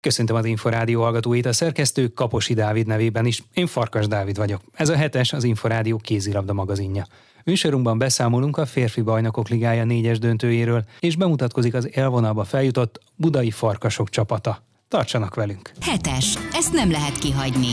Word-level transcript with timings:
Köszöntöm 0.00 0.36
az 0.36 0.44
Inforádió 0.44 1.02
hallgatóit, 1.02 1.46
a 1.46 1.52
szerkesztő 1.52 2.08
Kaposi 2.08 2.54
Dávid 2.54 2.86
nevében 2.86 3.26
is. 3.26 3.42
Én 3.54 3.66
Farkas 3.66 4.06
Dávid 4.06 4.36
vagyok. 4.36 4.60
Ez 4.72 4.88
a 4.88 4.96
hetes 4.96 5.32
az 5.32 5.44
Inforádió 5.44 5.96
kézilabda 5.96 6.52
magazinja. 6.52 7.06
Műsorunkban 7.44 7.98
beszámolunk 7.98 8.56
a 8.56 8.66
férfi 8.66 9.00
bajnokok 9.00 9.48
ligája 9.48 9.84
négyes 9.84 10.18
döntőjéről, 10.18 10.84
és 11.00 11.16
bemutatkozik 11.16 11.74
az 11.74 11.88
élvonalba 11.96 12.44
feljutott 12.44 13.00
budai 13.16 13.50
farkasok 13.50 14.08
csapata. 14.08 14.62
Tartsanak 14.88 15.34
velünk! 15.34 15.70
Hetes. 15.80 16.38
Ezt 16.52 16.72
nem 16.72 16.90
lehet 16.90 17.18
kihagyni. 17.18 17.72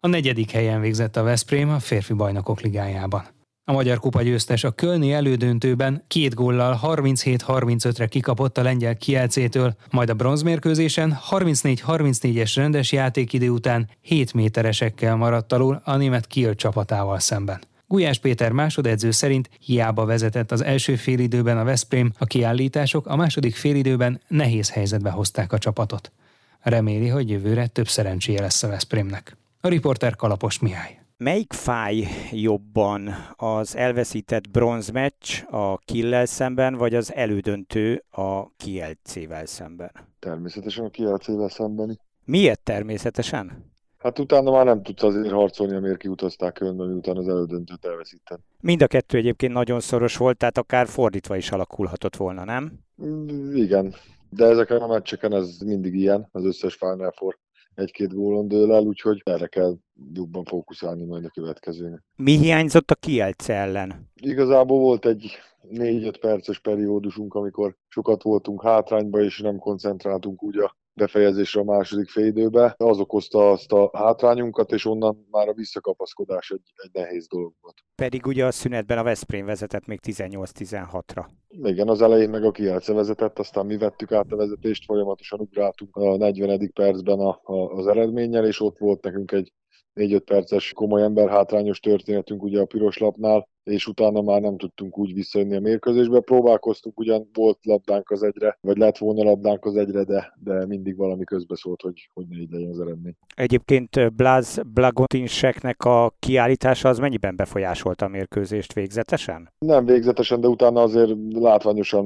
A 0.00 0.08
negyedik 0.08 0.50
helyen 0.50 0.80
végzett 0.80 1.16
a 1.16 1.22
Veszprém 1.22 1.70
a 1.70 1.78
férfi 1.78 2.12
bajnokok 2.12 2.60
ligájában. 2.60 3.24
A 3.64 3.72
Magyar 3.72 3.98
Kupa 3.98 4.22
győztes 4.22 4.64
a 4.64 4.70
Kölni 4.70 5.12
elődöntőben 5.12 6.04
két 6.08 6.34
góllal 6.34 6.80
37-35-re 6.82 8.06
kikapott 8.06 8.58
a 8.58 8.62
lengyel 8.62 8.96
Kielcétől, 8.96 9.74
majd 9.90 10.10
a 10.10 10.14
bronzmérkőzésen 10.14 11.18
34-34-es 11.30 12.52
rendes 12.54 12.92
játékidő 12.92 13.48
után 13.48 13.88
7 14.00 14.34
méteresekkel 14.34 15.16
maradt 15.16 15.52
alul 15.52 15.80
a 15.84 15.96
német 15.96 16.26
Kiel 16.26 16.54
csapatával 16.54 17.18
szemben. 17.18 17.60
Gulyás 17.86 18.18
Péter 18.18 18.52
másodedző 18.52 19.10
szerint 19.10 19.50
hiába 19.60 20.04
vezetett 20.04 20.52
az 20.52 20.64
első 20.64 20.96
félidőben 20.96 21.58
a 21.58 21.64
Veszprém, 21.64 22.12
a 22.18 22.24
kiállítások 22.24 23.06
a 23.06 23.16
második 23.16 23.56
félidőben 23.56 24.20
nehéz 24.28 24.70
helyzetbe 24.70 25.10
hozták 25.10 25.52
a 25.52 25.58
csapatot. 25.58 26.12
Reméli, 26.60 27.08
hogy 27.08 27.30
jövőre 27.30 27.66
több 27.66 27.88
szerencséje 27.88 28.40
lesz 28.40 28.62
a 28.62 28.68
Veszprémnek. 28.68 29.36
A 29.60 29.68
riporter 29.68 30.16
Kalapos 30.16 30.58
Mihály. 30.58 30.99
Melyik 31.22 31.52
fáj 31.52 32.06
jobban 32.30 33.10
az 33.36 33.76
elveszített 33.76 34.50
bronzmeccs 34.50 35.42
a 35.50 35.78
Killel 35.78 36.26
szemben, 36.26 36.74
vagy 36.74 36.94
az 36.94 37.14
elődöntő 37.14 38.04
a 38.10 38.50
Kielcével 38.56 39.46
szemben? 39.46 39.90
Természetesen 40.18 40.84
a 40.84 40.88
Kielcével 40.88 41.48
szembeni. 41.48 41.98
Miért 42.24 42.60
természetesen? 42.60 43.72
Hát 43.98 44.18
utána 44.18 44.50
már 44.50 44.64
nem 44.64 44.82
tudsz 44.82 45.02
azért 45.02 45.32
harcolni, 45.32 45.74
amiért 45.74 45.98
kiutazták 45.98 46.60
önben, 46.60 46.88
miután 46.88 47.16
az 47.16 47.28
elődöntőt 47.28 47.84
elveszített. 47.84 48.40
Mind 48.60 48.82
a 48.82 48.86
kettő 48.86 49.18
egyébként 49.18 49.52
nagyon 49.52 49.80
szoros 49.80 50.16
volt, 50.16 50.36
tehát 50.36 50.58
akár 50.58 50.86
fordítva 50.86 51.36
is 51.36 51.50
alakulhatott 51.50 52.16
volna, 52.16 52.44
nem? 52.44 52.72
Igen, 53.54 53.94
de 54.30 54.44
ezeken 54.46 54.80
a 54.80 54.86
meccseken 54.86 55.32
ez 55.32 55.58
mindig 55.64 55.94
ilyen, 55.94 56.28
az 56.32 56.44
összes 56.44 56.74
Final 56.74 57.12
Four 57.16 57.38
egy-két 57.80 58.14
gólon 58.14 58.48
dől 58.48 58.72
el, 58.72 58.82
úgyhogy 58.82 59.22
erre 59.24 59.46
kell 59.46 59.76
jobban 60.14 60.44
fókuszálni 60.44 61.04
majd 61.04 61.24
a 61.24 61.28
következőnek. 61.28 62.02
Mi 62.16 62.36
hiányzott 62.36 62.90
a 62.90 62.94
Kielce 62.94 63.54
ellen? 63.54 64.10
Igazából 64.14 64.78
volt 64.78 65.06
egy 65.06 65.30
4-5 65.70 66.14
perces 66.20 66.58
periódusunk, 66.58 67.34
amikor 67.34 67.76
sokat 67.88 68.22
voltunk 68.22 68.62
hátrányba, 68.62 69.20
és 69.20 69.40
nem 69.40 69.58
koncentráltunk 69.58 70.42
úgy 70.42 70.58
a 70.58 70.76
befejezésre 70.94 71.60
a 71.60 71.64
második 71.64 72.08
félidőbe. 72.08 72.74
Az 72.76 72.98
okozta 72.98 73.50
azt 73.50 73.72
a 73.72 73.90
hátrányunkat, 73.92 74.72
és 74.72 74.84
onnan 74.84 75.26
már 75.30 75.48
a 75.48 75.52
visszakapaszkodás 75.52 76.50
egy, 76.50 76.72
egy 76.74 76.90
nehéz 76.92 77.26
dolog 77.28 77.52
volt. 77.60 77.76
Pedig 77.94 78.26
ugye 78.26 78.46
a 78.46 78.50
szünetben 78.50 78.98
a 78.98 79.02
Veszprém 79.02 79.46
vezetett 79.46 79.86
még 79.86 80.00
18-16-ra. 80.02 81.26
Igen, 81.48 81.88
az 81.88 82.02
elején 82.02 82.30
meg 82.30 82.44
a 82.44 82.50
Kielce 82.50 82.92
vezetett, 82.92 83.38
aztán 83.38 83.66
mi 83.66 83.76
vettük 83.76 84.12
át 84.12 84.32
a 84.32 84.36
vezetést, 84.36 84.84
folyamatosan 84.84 85.40
ugráltunk 85.40 85.96
a 85.96 86.16
40. 86.16 86.72
percben 86.72 87.18
a, 87.18 87.40
a, 87.42 87.54
az 87.54 87.86
eredménnyel, 87.86 88.46
és 88.46 88.60
ott 88.60 88.78
volt 88.78 89.02
nekünk 89.02 89.32
egy 89.32 89.52
4-5 89.94 90.22
perces 90.24 90.72
komoly 90.72 91.02
emberhátrányos 91.02 91.80
történetünk 91.80 92.42
ugye 92.42 92.60
a 92.60 92.64
piros 92.64 92.98
lapnál, 92.98 93.48
és 93.64 93.86
utána 93.86 94.22
már 94.22 94.40
nem 94.40 94.56
tudtunk 94.56 94.98
úgy 94.98 95.14
visszajönni 95.14 95.56
a 95.56 95.60
mérkőzésbe. 95.60 96.20
Próbálkoztunk, 96.20 96.98
ugyan 96.98 97.28
volt 97.32 97.58
labdánk 97.62 98.10
az 98.10 98.22
egyre, 98.22 98.58
vagy 98.60 98.76
lett 98.76 98.98
volna 98.98 99.22
labdánk 99.22 99.64
az 99.64 99.76
egyre, 99.76 100.04
de, 100.04 100.32
de 100.42 100.66
mindig 100.66 100.96
valami 100.96 101.24
közbeszólt, 101.24 101.80
hogy, 101.80 102.10
hogy 102.12 102.26
ne 102.28 102.38
így 102.38 102.50
legyen 102.50 102.70
az 102.70 102.80
eredmény. 102.80 103.14
Egyébként 103.34 104.14
Blaz 104.14 104.60
Blagotinseknek 104.72 105.84
a 105.84 106.14
kiállítása 106.18 106.88
az 106.88 106.98
mennyiben 106.98 107.36
befolyásolta 107.36 108.04
a 108.04 108.08
mérkőzést 108.08 108.72
végzetesen? 108.72 109.52
Nem 109.58 109.84
végzetesen, 109.84 110.40
de 110.40 110.48
utána 110.48 110.82
azért 110.82 111.10
látványosan 111.30 112.04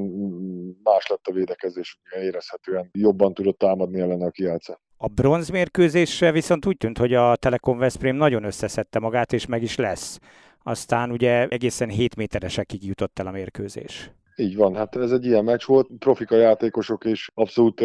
más 0.82 1.06
lett 1.06 1.26
a 1.26 1.32
védekezés, 1.32 1.98
érezhetően 2.22 2.88
jobban 2.92 3.34
tudott 3.34 3.58
támadni 3.58 4.00
ellen 4.00 4.22
a 4.22 4.30
kiálca. 4.30 4.80
A 5.04 5.08
bronzmérkőzésre 5.08 6.32
viszont 6.32 6.66
úgy 6.66 6.76
tűnt, 6.76 6.98
hogy 6.98 7.14
a 7.14 7.36
Telekom 7.36 7.78
Veszprém 7.78 8.16
nagyon 8.16 8.44
összeszedte 8.44 8.98
magát, 8.98 9.32
és 9.32 9.46
meg 9.46 9.62
is 9.62 9.76
lesz. 9.76 10.18
Aztán 10.62 11.10
ugye 11.10 11.46
egészen 11.48 11.88
7 11.88 12.16
méteresekig 12.16 12.86
jutott 12.86 13.18
el 13.18 13.26
a 13.26 13.30
mérkőzés. 13.30 14.10
Így 14.36 14.56
van, 14.56 14.74
hát 14.74 14.96
ez 14.96 15.10
egy 15.10 15.24
ilyen 15.24 15.44
meccs 15.44 15.64
volt, 15.64 15.88
profika 15.98 16.36
játékosok, 16.36 17.04
és 17.04 17.30
abszolút 17.34 17.82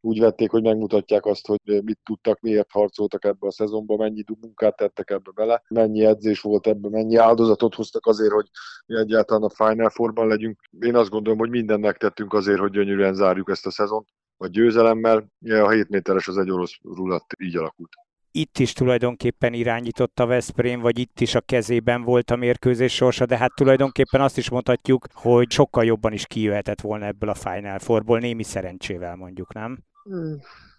úgy 0.00 0.20
vették, 0.20 0.50
hogy 0.50 0.62
megmutatják 0.62 1.26
azt, 1.26 1.46
hogy 1.46 1.82
mit 1.84 1.98
tudtak, 2.04 2.40
miért 2.40 2.70
harcoltak 2.70 3.24
ebbe 3.24 3.46
a 3.46 3.52
szezonba, 3.52 3.96
mennyi 3.96 4.24
munkát 4.40 4.76
tettek 4.76 5.10
ebbe 5.10 5.30
bele, 5.34 5.62
mennyi 5.68 6.04
edzés 6.04 6.40
volt 6.40 6.66
ebbe, 6.66 6.88
mennyi 6.88 7.16
áldozatot 7.16 7.74
hoztak 7.74 8.06
azért, 8.06 8.32
hogy 8.32 8.48
egyáltalán 8.86 9.42
a 9.42 9.64
Final 9.64 9.90
Four-ban 9.90 10.26
legyünk. 10.26 10.60
Én 10.80 10.96
azt 10.96 11.10
gondolom, 11.10 11.38
hogy 11.38 11.50
mindent 11.50 11.80
megtettünk 11.80 12.32
azért, 12.32 12.58
hogy 12.58 12.70
gyönyörűen 12.70 13.14
zárjuk 13.14 13.50
ezt 13.50 13.66
a 13.66 13.70
szezont 13.70 14.06
a 14.40 14.46
győzelemmel. 14.46 15.26
A 15.48 15.70
7 15.70 15.88
méteres 15.88 16.28
az 16.28 16.38
egy 16.38 16.50
orosz 16.50 16.78
rulat 16.82 17.24
így 17.38 17.56
alakult. 17.56 17.92
Itt 18.32 18.58
is 18.58 18.72
tulajdonképpen 18.72 19.52
irányított 19.52 20.20
a 20.20 20.26
Veszprém, 20.26 20.80
vagy 20.80 20.98
itt 20.98 21.20
is 21.20 21.34
a 21.34 21.40
kezében 21.40 22.02
volt 22.02 22.30
a 22.30 22.36
mérkőzés 22.36 22.94
sorsa, 22.94 23.26
de 23.26 23.36
hát 23.36 23.54
tulajdonképpen 23.54 24.20
azt 24.20 24.38
is 24.38 24.50
mondhatjuk, 24.50 25.06
hogy 25.12 25.50
sokkal 25.50 25.84
jobban 25.84 26.12
is 26.12 26.26
kijöhetett 26.26 26.80
volna 26.80 27.04
ebből 27.04 27.30
a 27.30 27.34
Final 27.34 27.78
Fourból, 27.78 28.18
némi 28.18 28.42
szerencsével 28.42 29.16
mondjuk, 29.16 29.52
nem? 29.52 29.78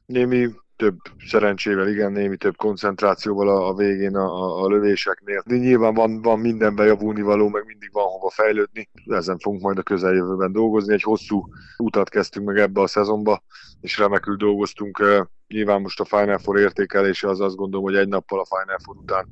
Némi 0.05 0.47
több 0.81 0.99
szerencsével, 1.27 1.87
igen, 1.87 2.11
némi 2.11 2.37
több 2.37 2.55
koncentrációval 2.55 3.49
a, 3.49 3.67
a 3.67 3.73
végén 3.73 4.15
a, 4.15 4.25
a, 4.25 4.63
a 4.63 4.67
lövéseknél. 4.67 5.43
De 5.45 5.55
nyilván 5.55 5.93
van, 5.93 6.21
van 6.21 6.39
mindenben 6.39 6.85
javulni 6.85 7.21
való, 7.21 7.49
meg 7.49 7.63
mindig 7.65 7.89
van 7.91 8.03
hova 8.03 8.29
fejlődni. 8.29 8.89
Ezen 9.05 9.39
fogunk 9.39 9.61
majd 9.61 9.77
a 9.77 9.83
közeljövőben 9.83 10.51
dolgozni. 10.51 10.93
Egy 10.93 11.01
hosszú 11.01 11.47
utat 11.77 12.09
kezdtünk 12.09 12.45
meg 12.45 12.57
ebbe 12.57 12.81
a 12.81 12.87
szezonba, 12.87 13.43
és 13.81 13.97
remekül 13.97 14.35
dolgoztunk. 14.35 15.03
Nyilván 15.47 15.81
most 15.81 15.99
a 15.99 16.05
Final 16.05 16.37
Four 16.37 16.59
értékelése 16.59 17.27
az 17.27 17.39
azt 17.39 17.55
gondolom, 17.55 17.85
hogy 17.85 17.95
egy 17.95 18.07
nappal 18.07 18.39
a 18.39 18.45
Final 18.45 18.79
Four 18.83 18.97
után 18.97 19.27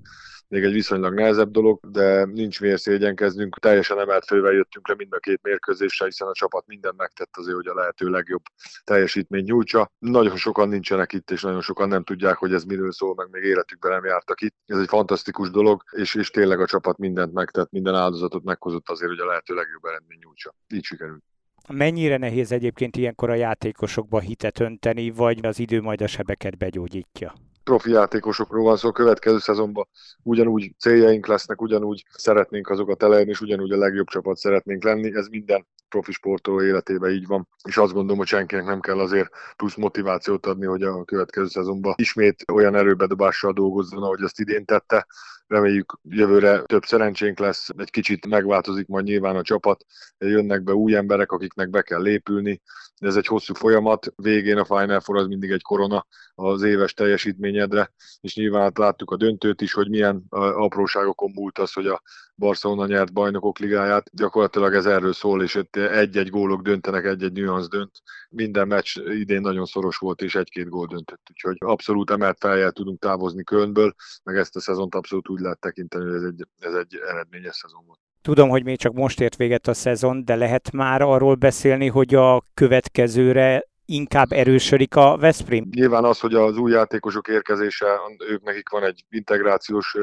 még 0.49 0.63
egy 0.63 0.73
viszonylag 0.73 1.13
nehezebb 1.13 1.51
dolog, 1.51 1.79
de 1.91 2.25
nincs 2.25 2.61
miért 2.61 2.81
szégyenkeznünk. 2.81 3.59
Teljesen 3.59 3.99
emelt 3.99 4.25
fővel 4.25 4.51
jöttünk 4.51 4.87
le 4.87 4.95
mind 4.97 5.13
a 5.13 5.19
két 5.19 5.39
mérkőzésre, 5.43 6.05
hiszen 6.05 6.27
a 6.27 6.33
csapat 6.33 6.67
minden 6.67 6.93
megtett 6.97 7.37
azért, 7.37 7.55
hogy 7.55 7.67
a 7.67 7.73
lehető 7.73 8.09
legjobb 8.09 8.41
teljesítmény 8.83 9.43
nyújtsa. 9.43 9.91
Nagyon 9.99 10.37
sokan 10.37 10.69
nincsenek 10.69 11.13
itt, 11.13 11.31
és 11.31 11.41
nagyon 11.41 11.61
sokan 11.61 11.87
nem 11.87 12.03
tudják, 12.03 12.37
hogy 12.37 12.53
ez 12.53 12.63
miről 12.63 12.91
szól, 12.91 13.13
meg 13.15 13.27
még 13.31 13.43
életükben 13.43 13.91
nem 13.91 14.05
jártak 14.05 14.41
itt. 14.41 14.55
Ez 14.65 14.79
egy 14.79 14.87
fantasztikus 14.87 15.49
dolog, 15.49 15.83
és, 15.91 16.15
és 16.15 16.29
tényleg 16.29 16.59
a 16.59 16.65
csapat 16.65 16.97
mindent 16.97 17.33
megtett, 17.33 17.71
minden 17.71 17.95
áldozatot 17.95 18.43
meghozott 18.43 18.89
azért, 18.89 19.11
hogy 19.11 19.19
a 19.19 19.25
lehető 19.25 19.53
legjobb 19.53 19.83
eredmény 19.83 20.19
nyújtsa. 20.21 20.55
Így 20.73 20.83
sikerült. 20.83 21.23
Mennyire 21.67 22.17
nehéz 22.17 22.51
egyébként 22.51 22.95
ilyenkor 22.95 23.29
a 23.29 23.35
játékosokba 23.35 24.19
hitet 24.19 24.59
önteni, 24.59 25.09
vagy 25.09 25.45
az 25.45 25.59
idő 25.59 25.81
majd 25.81 26.01
a 26.01 26.07
sebeket 26.07 26.57
begyógyítja? 26.57 27.33
Profi 27.69 27.91
játékosokról 27.91 28.63
van 28.63 28.77
szó, 28.77 28.87
a 28.89 28.91
következő 28.91 29.39
szezonban 29.39 29.87
ugyanúgy 30.23 30.73
céljaink 30.79 31.27
lesznek, 31.27 31.61
ugyanúgy 31.61 32.05
szeretnénk 32.11 32.69
azokat 32.69 33.03
elérni, 33.03 33.29
és 33.29 33.41
ugyanúgy 33.41 33.71
a 33.71 33.77
legjobb 33.77 34.07
csapat 34.07 34.37
szeretnénk 34.37 34.83
lenni. 34.83 35.15
Ez 35.15 35.27
minden 35.27 35.67
profi 35.89 36.11
sportoló 36.11 36.61
életében 36.61 37.11
így 37.11 37.27
van, 37.27 37.47
és 37.67 37.77
azt 37.77 37.93
gondolom, 37.93 38.17
hogy 38.17 38.27
senkinek 38.27 38.65
nem 38.65 38.79
kell 38.79 38.99
azért 38.99 39.29
plusz 39.55 39.75
motivációt 39.75 40.45
adni, 40.45 40.65
hogy 40.65 40.83
a 40.83 41.03
következő 41.03 41.47
szezonban 41.47 41.93
ismét 41.97 42.43
olyan 42.51 42.75
erőbedobással 42.75 43.53
dolgozzon, 43.53 44.03
ahogy 44.03 44.21
azt 44.21 44.39
idén 44.39 44.65
tette. 44.65 45.07
Reméljük 45.47 45.99
jövőre 46.03 46.61
több 46.61 46.83
szerencsénk 46.83 47.39
lesz, 47.39 47.69
egy 47.77 47.89
kicsit 47.89 48.27
megváltozik 48.27 48.87
majd 48.87 49.05
nyilván 49.05 49.35
a 49.35 49.41
csapat, 49.41 49.85
jönnek 50.17 50.63
be 50.63 50.73
új 50.73 50.95
emberek, 50.95 51.31
akiknek 51.31 51.69
be 51.69 51.81
kell 51.81 52.01
lépülni, 52.01 52.61
ez 52.99 53.15
egy 53.15 53.27
hosszú 53.27 53.53
folyamat, 53.53 54.13
végén 54.15 54.57
a 54.57 54.65
Final 54.65 54.99
Four 54.99 55.17
az 55.17 55.27
mindig 55.27 55.51
egy 55.51 55.61
korona 55.61 56.05
az 56.35 56.61
éves 56.61 56.93
teljesítményedre, 56.93 57.93
és 58.21 58.35
nyilván 58.35 58.61
hát 58.61 58.77
láttuk 58.77 59.11
a 59.11 59.17
döntőt 59.17 59.61
is, 59.61 59.73
hogy 59.73 59.89
milyen 59.89 60.23
apróságokon 60.29 61.31
múlt 61.35 61.57
az, 61.57 61.73
hogy 61.73 61.87
a 61.87 62.01
Barcelona 62.35 62.85
nyert 62.85 63.13
bajnokok 63.13 63.59
ligáját. 63.59 64.09
Gyakorlatilag 64.13 64.73
ez 64.73 64.85
erről 64.85 65.13
szól, 65.13 65.43
és 65.43 65.55
egy-egy 65.79 66.29
gólok 66.29 66.61
döntenek, 66.61 67.05
egy-egy 67.05 67.31
nüansz 67.31 67.67
dönt. 67.67 67.91
Minden 68.29 68.67
meccs 68.67 68.97
idén 68.97 69.41
nagyon 69.41 69.65
szoros 69.65 69.97
volt, 69.97 70.21
és 70.21 70.35
egy-két 70.35 70.69
gól 70.69 70.87
döntött. 70.87 71.27
Úgyhogy 71.31 71.55
abszolút 71.59 72.09
emelt 72.09 72.37
feljel 72.39 72.71
tudunk 72.71 72.99
távozni 72.99 73.43
Kölnből, 73.43 73.93
meg 74.23 74.37
ezt 74.37 74.55
a 74.55 74.59
szezont 74.59 74.95
abszolút 74.95 75.29
úgy 75.29 75.39
lehet 75.39 75.59
tekinteni, 75.59 76.03
hogy 76.05 76.13
ez 76.13 76.23
egy, 76.23 76.45
ez 76.59 76.73
egy 76.73 76.99
eredményes 77.09 77.55
szezon 77.55 77.83
volt. 77.85 77.99
Tudom, 78.21 78.49
hogy 78.49 78.63
még 78.63 78.77
csak 78.77 78.93
most 78.93 79.21
ért 79.21 79.35
véget 79.35 79.67
a 79.67 79.73
szezon, 79.73 80.25
de 80.25 80.35
lehet 80.35 80.71
már 80.71 81.01
arról 81.01 81.35
beszélni, 81.35 81.87
hogy 81.87 82.15
a 82.15 82.43
következőre 82.53 83.68
inkább 83.89 84.31
erősödik 84.31 84.95
a 84.95 85.17
Veszprém? 85.17 85.67
Nyilván 85.71 86.03
az, 86.03 86.19
hogy 86.19 86.33
az 86.33 86.57
új 86.57 86.71
játékosok 86.71 87.27
érkezése, 87.27 87.85
ők 88.29 88.43
nekik 88.43 88.69
van 88.69 88.83
egy 88.83 89.05
integrációs 89.09 89.97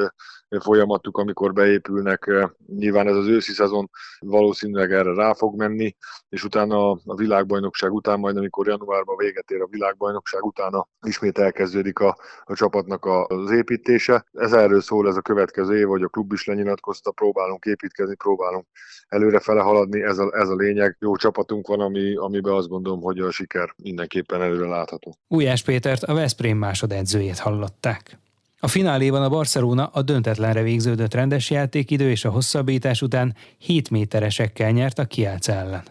folyamatuk, 0.61 1.19
amikor 1.19 1.53
beépülnek. 1.53 2.31
Nyilván 2.67 3.09
ez 3.09 3.17
az 3.17 3.27
őszi 3.27 3.53
szezon 3.53 3.91
valószínűleg 4.19 4.93
erre 4.93 5.15
rá 5.15 5.33
fog 5.33 5.56
menni, 5.56 5.97
és 6.29 6.44
utána 6.44 6.91
a 6.91 7.15
világbajnokság 7.17 7.93
után, 7.93 8.19
majd 8.19 8.37
amikor 8.37 8.67
januárban 8.67 9.17
véget 9.17 9.50
ér 9.50 9.61
a 9.61 9.69
világbajnokság, 9.71 10.44
utána 10.44 10.88
ismét 11.06 11.38
elkezdődik 11.38 11.99
a, 11.99 12.17
a 12.44 12.55
csapatnak 12.55 13.05
az 13.05 13.50
építése. 13.50 14.27
Ez 14.33 14.53
erről 14.53 14.81
szól 14.81 15.09
ez 15.09 15.17
a 15.17 15.21
következő 15.21 15.79
év, 15.79 15.87
hogy 15.87 16.03
a 16.03 16.09
klub 16.09 16.33
is 16.33 16.44
lenyilatkozta, 16.44 17.11
próbálunk 17.11 17.65
építkezni, 17.65 18.15
próbálunk 18.15 18.67
előrefele 19.09 19.61
haladni, 19.61 20.03
ez 20.03 20.19
a, 20.19 20.31
ez 20.35 20.49
a 20.49 20.55
lényeg. 20.55 20.97
Jó 21.00 21.17
csapatunk 21.17 21.67
van, 21.67 21.81
ami, 21.81 22.17
amiben 22.17 22.53
azt 22.53 22.69
gondolom, 22.69 23.00
hogy 23.00 23.19
a 23.19 23.31
siker 23.31 23.75
mindenképpen 23.82 24.43
előre 24.43 24.67
látható. 24.67 25.17
Ujjás 25.28 25.62
Pétert 25.62 26.02
a 26.02 26.14
Veszprém 26.14 26.58
másodedzőjét 26.58 27.38
hallották. 27.38 28.19
A 28.61 28.69
fináléban 28.69 29.23
a 29.23 29.28
Barcelona 29.28 29.87
a 29.87 30.02
döntetlenre 30.02 30.62
végződött 30.62 31.14
rendes 31.14 31.50
játékidő 31.50 32.11
és 32.11 32.25
a 32.25 32.31
hosszabbítás 32.31 33.02
után 33.02 33.34
7 33.58 33.90
méteresekkel 33.90 34.70
nyert 34.70 34.99
a 34.99 35.05
Kielce 35.05 35.52
ellen. 35.52 35.84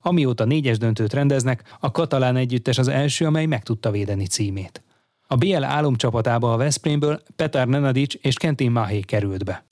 Amióta 0.00 0.44
négyes 0.44 0.78
döntőt 0.78 1.12
rendeznek, 1.12 1.76
a 1.80 1.90
katalán 1.90 2.36
együttes 2.36 2.78
az 2.78 2.88
első, 2.88 3.26
amely 3.26 3.46
meg 3.46 3.62
tudta 3.62 3.90
védeni 3.90 4.26
címét. 4.26 4.82
A 5.26 5.36
BL 5.36 5.64
álomcsapatába 5.64 6.52
a 6.52 6.56
Veszprémből 6.56 7.22
Petar 7.36 7.66
Nenadic 7.66 8.14
és 8.20 8.34
Kentin 8.34 8.70
Mahé 8.70 9.00
került 9.00 9.44
be. 9.44 9.64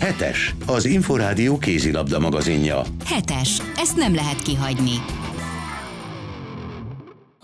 Hetes, 0.00 0.54
az 0.66 0.84
Inforádió 0.84 1.58
kézilabda 1.58 2.18
magazinja. 2.18 2.82
Hetes, 3.04 3.62
ezt 3.76 3.96
nem 3.96 4.14
lehet 4.14 4.42
kihagyni. 4.42 5.23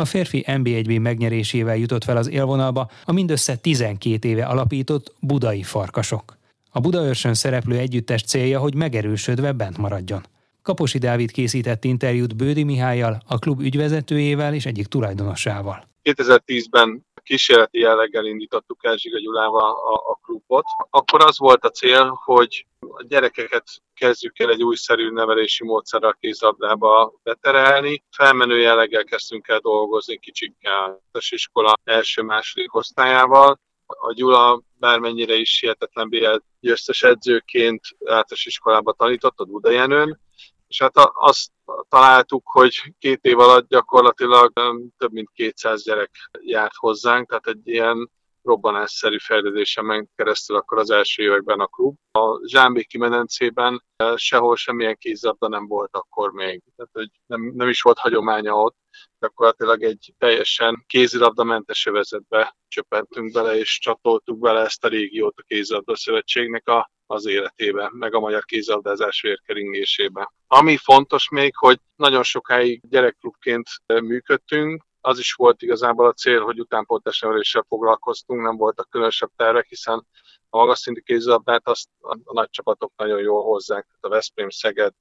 A 0.01 0.05
férfi 0.05 0.45
NB1B 0.47 1.01
megnyerésével 1.01 1.77
jutott 1.77 2.05
fel 2.05 2.17
az 2.17 2.29
élvonalba 2.29 2.91
a 3.05 3.13
mindössze 3.13 3.57
12 3.57 4.29
éve 4.29 4.45
alapított 4.45 5.15
budai 5.21 5.63
farkasok. 5.63 6.37
A 6.71 6.81
Budaörsön 6.81 7.35
szereplő 7.35 7.79
együttes 7.79 8.23
célja, 8.23 8.61
hogy 8.61 8.75
megerősödve 8.75 9.53
bent 9.53 9.79
maradjon. 9.79 10.27
Kaposi 10.63 10.99
Dávid 10.99 11.31
készített 11.31 11.85
interjút 11.85 12.37
Bődi 12.37 12.63
Mihályjal, 12.63 13.23
a 13.27 13.39
klub 13.39 13.61
ügyvezetőjével 13.61 14.55
és 14.55 14.67
egyik 14.67 14.87
tulajdonossával. 14.87 15.89
2010-ben 16.05 17.05
kísérleti 17.31 17.79
jelleggel 17.79 18.25
indítottuk 18.25 18.85
el 18.85 18.97
Zsiga 18.97 19.19
Gyulával 19.19 19.71
a, 19.71 19.95
a 19.95 20.19
klubot. 20.23 20.65
Akkor 20.91 21.25
az 21.25 21.39
volt 21.39 21.65
a 21.65 21.71
cél, 21.71 22.21
hogy 22.25 22.67
a 22.79 23.03
gyerekeket 23.03 23.65
kezdjük 23.95 24.39
el 24.39 24.51
egy 24.51 24.63
újszerű 24.63 25.11
nevelési 25.11 25.65
módszerrel 25.65 26.17
kézabdába 26.21 27.13
beterelni. 27.23 28.05
Felmenő 28.11 28.59
jelleggel 28.59 29.05
kezdtünk 29.05 29.49
el 29.49 29.59
dolgozni 29.59 30.19
kicsikkel 30.19 31.03
az 31.13 31.27
iskola 31.31 31.75
első-második 31.85 32.75
osztályával. 32.75 33.61
A 33.87 34.13
Gyula 34.13 34.63
bármennyire 34.79 35.35
is 35.35 35.61
hihetetlen 35.61 36.09
BL 36.09 36.37
győztes 36.61 37.03
edzőként 37.03 37.81
általános 37.99 38.47
iskolába 38.47 38.93
tanított 38.93 39.39
a 39.39 39.45
Budajenőn, 39.45 40.21
és 40.71 40.79
hát 40.83 40.93
azt 41.13 41.51
találtuk, 41.89 42.43
hogy 42.45 42.95
két 42.99 43.25
év 43.25 43.39
alatt 43.39 43.69
gyakorlatilag 43.69 44.53
több 44.99 45.13
mint 45.13 45.31
200 45.33 45.83
gyerek 45.83 46.11
járt 46.41 46.75
hozzánk, 46.77 47.29
tehát 47.29 47.47
egy 47.47 47.69
ilyen 47.69 48.11
robbanásszerű 48.43 49.19
fejlődésen 49.19 49.85
ment 49.85 50.11
keresztül 50.17 50.57
akkor 50.57 50.79
az 50.79 50.91
első 50.91 51.23
években 51.23 51.61
a 51.61 51.67
klub. 51.67 51.97
A 52.13 52.47
Zsámbéki 52.47 52.99
medencében 52.99 53.85
sehol 54.15 54.57
semmilyen 54.57 54.97
kézabda 54.97 55.49
nem 55.49 55.67
volt 55.67 55.97
akkor 55.97 56.33
még, 56.33 56.63
tehát 56.77 56.93
hogy 56.93 57.09
nem, 57.27 57.53
nem 57.55 57.69
is 57.69 57.83
volt 57.83 57.99
hagyománya 57.99 58.55
ott. 58.55 58.77
Gyakorlatilag 59.21 59.83
egy 59.83 60.15
teljesen 60.19 60.85
kézilabdamentes 60.87 61.87
övezetbe 61.87 62.57
csöppentünk 62.69 63.33
bele, 63.33 63.57
és 63.57 63.79
csatoltuk 63.79 64.39
bele 64.39 64.61
ezt 64.61 64.85
a 64.85 64.89
régiót 64.89 65.39
a 65.39 65.43
kézilabda 65.47 65.97
szövetségnek 65.97 66.69
a 66.69 66.91
az 67.11 67.27
életébe, 67.27 67.91
meg 67.93 68.15
a 68.15 68.21
magyar 68.21 68.45
kézilabdázás 68.45 69.21
vérkeringésébe. 69.21 70.33
Ami 70.47 70.77
fontos 70.77 71.29
még, 71.29 71.57
hogy 71.57 71.79
nagyon 71.97 72.23
sokáig 72.23 72.81
gyerekklubként 72.89 73.69
működtünk, 73.87 74.85
az 75.01 75.19
is 75.19 75.33
volt 75.33 75.63
igazából 75.63 76.07
a 76.07 76.13
cél, 76.13 76.41
hogy 76.41 76.61
utánpótlás 76.61 77.21
neveléssel 77.21 77.65
foglalkoztunk, 77.69 78.43
nem 78.43 78.57
voltak 78.57 78.91
különösebb 78.91 79.31
tervek, 79.37 79.67
hiszen 79.69 80.07
magas 80.51 80.79
szintű 80.79 81.01
kézilabdát 81.01 81.69
azt 81.69 81.89
a, 82.01 82.33
nagy 82.33 82.51
csapatok 82.51 82.93
nagyon 82.97 83.21
jól 83.21 83.43
hozzák, 83.43 83.87
tehát 83.87 84.05
a 84.05 84.09
Veszprém, 84.09 84.51
Szeged, 84.51 84.93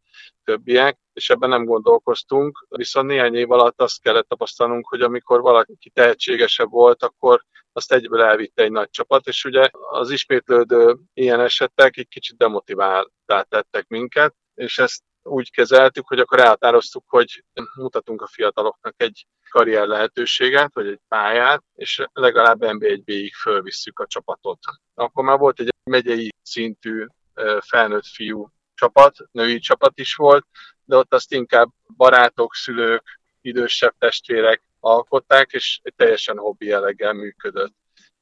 többiek, 0.44 1.00
és 1.13 1.30
ebben 1.30 1.50
nem 1.50 1.66
gondolkoztunk, 1.66 2.66
viszont 2.69 3.07
néhány 3.07 3.36
év 3.36 3.51
alatt 3.51 3.81
azt 3.81 4.01
kellett 4.01 4.28
tapasztalnunk, 4.28 4.88
hogy 4.88 5.01
amikor 5.01 5.42
valaki 5.42 5.90
tehetségesebb 5.94 6.69
volt, 6.69 7.04
akkor 7.04 7.46
azt 7.72 7.92
egyből 7.92 8.22
elvitte 8.22 8.63
egy 8.63 8.72
nagy 8.72 8.90
csapat, 8.90 9.28
és 9.28 9.46
ugye 9.46 9.69
az 9.90 10.12
ismétlődő 10.12 10.98
ilyen 11.13 11.40
esetek 11.40 11.98
egy 11.98 12.07
kicsit 12.07 12.38
demotiváltá 12.38 13.42
tettek 13.42 13.88
minket, 13.88 14.36
és 14.56 14.78
ezt 14.78 15.04
úgy 15.30 15.52
kezeltük, 15.52 16.08
hogy 16.08 16.20
akkor 16.20 16.40
elhatároztuk, 16.40 17.04
hogy 17.08 17.44
mutatunk 17.76 18.22
a 18.22 18.28
fiataloknak 18.28 18.94
egy 18.98 19.28
karrier 19.50 19.88
lehetőséget, 19.88 20.74
vagy 20.74 20.88
egy 20.88 21.00
pályát, 21.08 21.64
és 21.76 22.06
legalább 22.14 22.58
NB1B-ig 22.62 23.31
fölvisszük 23.42 24.00
a 24.00 24.08
csapatot. 24.08 24.60
Akkor 24.94 25.24
már 25.24 25.38
volt 25.38 25.60
egy 25.60 25.74
megyei 25.84 26.34
szintű 26.42 27.06
felnőtt 27.60 28.06
fiú 28.06 28.50
csapat, 28.76 29.16
női 29.31 29.60
csapat 29.60 30.00
is 30.00 30.16
volt, 30.16 30.46
de 30.86 30.96
ott 30.96 31.14
azt 31.14 31.34
inkább 31.34 31.70
barátok, 31.98 32.56
szülők, 32.56 33.20
idősebb 33.42 33.94
testvérek 33.98 34.62
alkották, 34.80 35.52
és 35.52 35.80
egy 35.84 35.94
teljesen 35.96 36.38
hobbi 36.38 36.66
jelleggel 36.66 37.14
működött. 37.14 37.74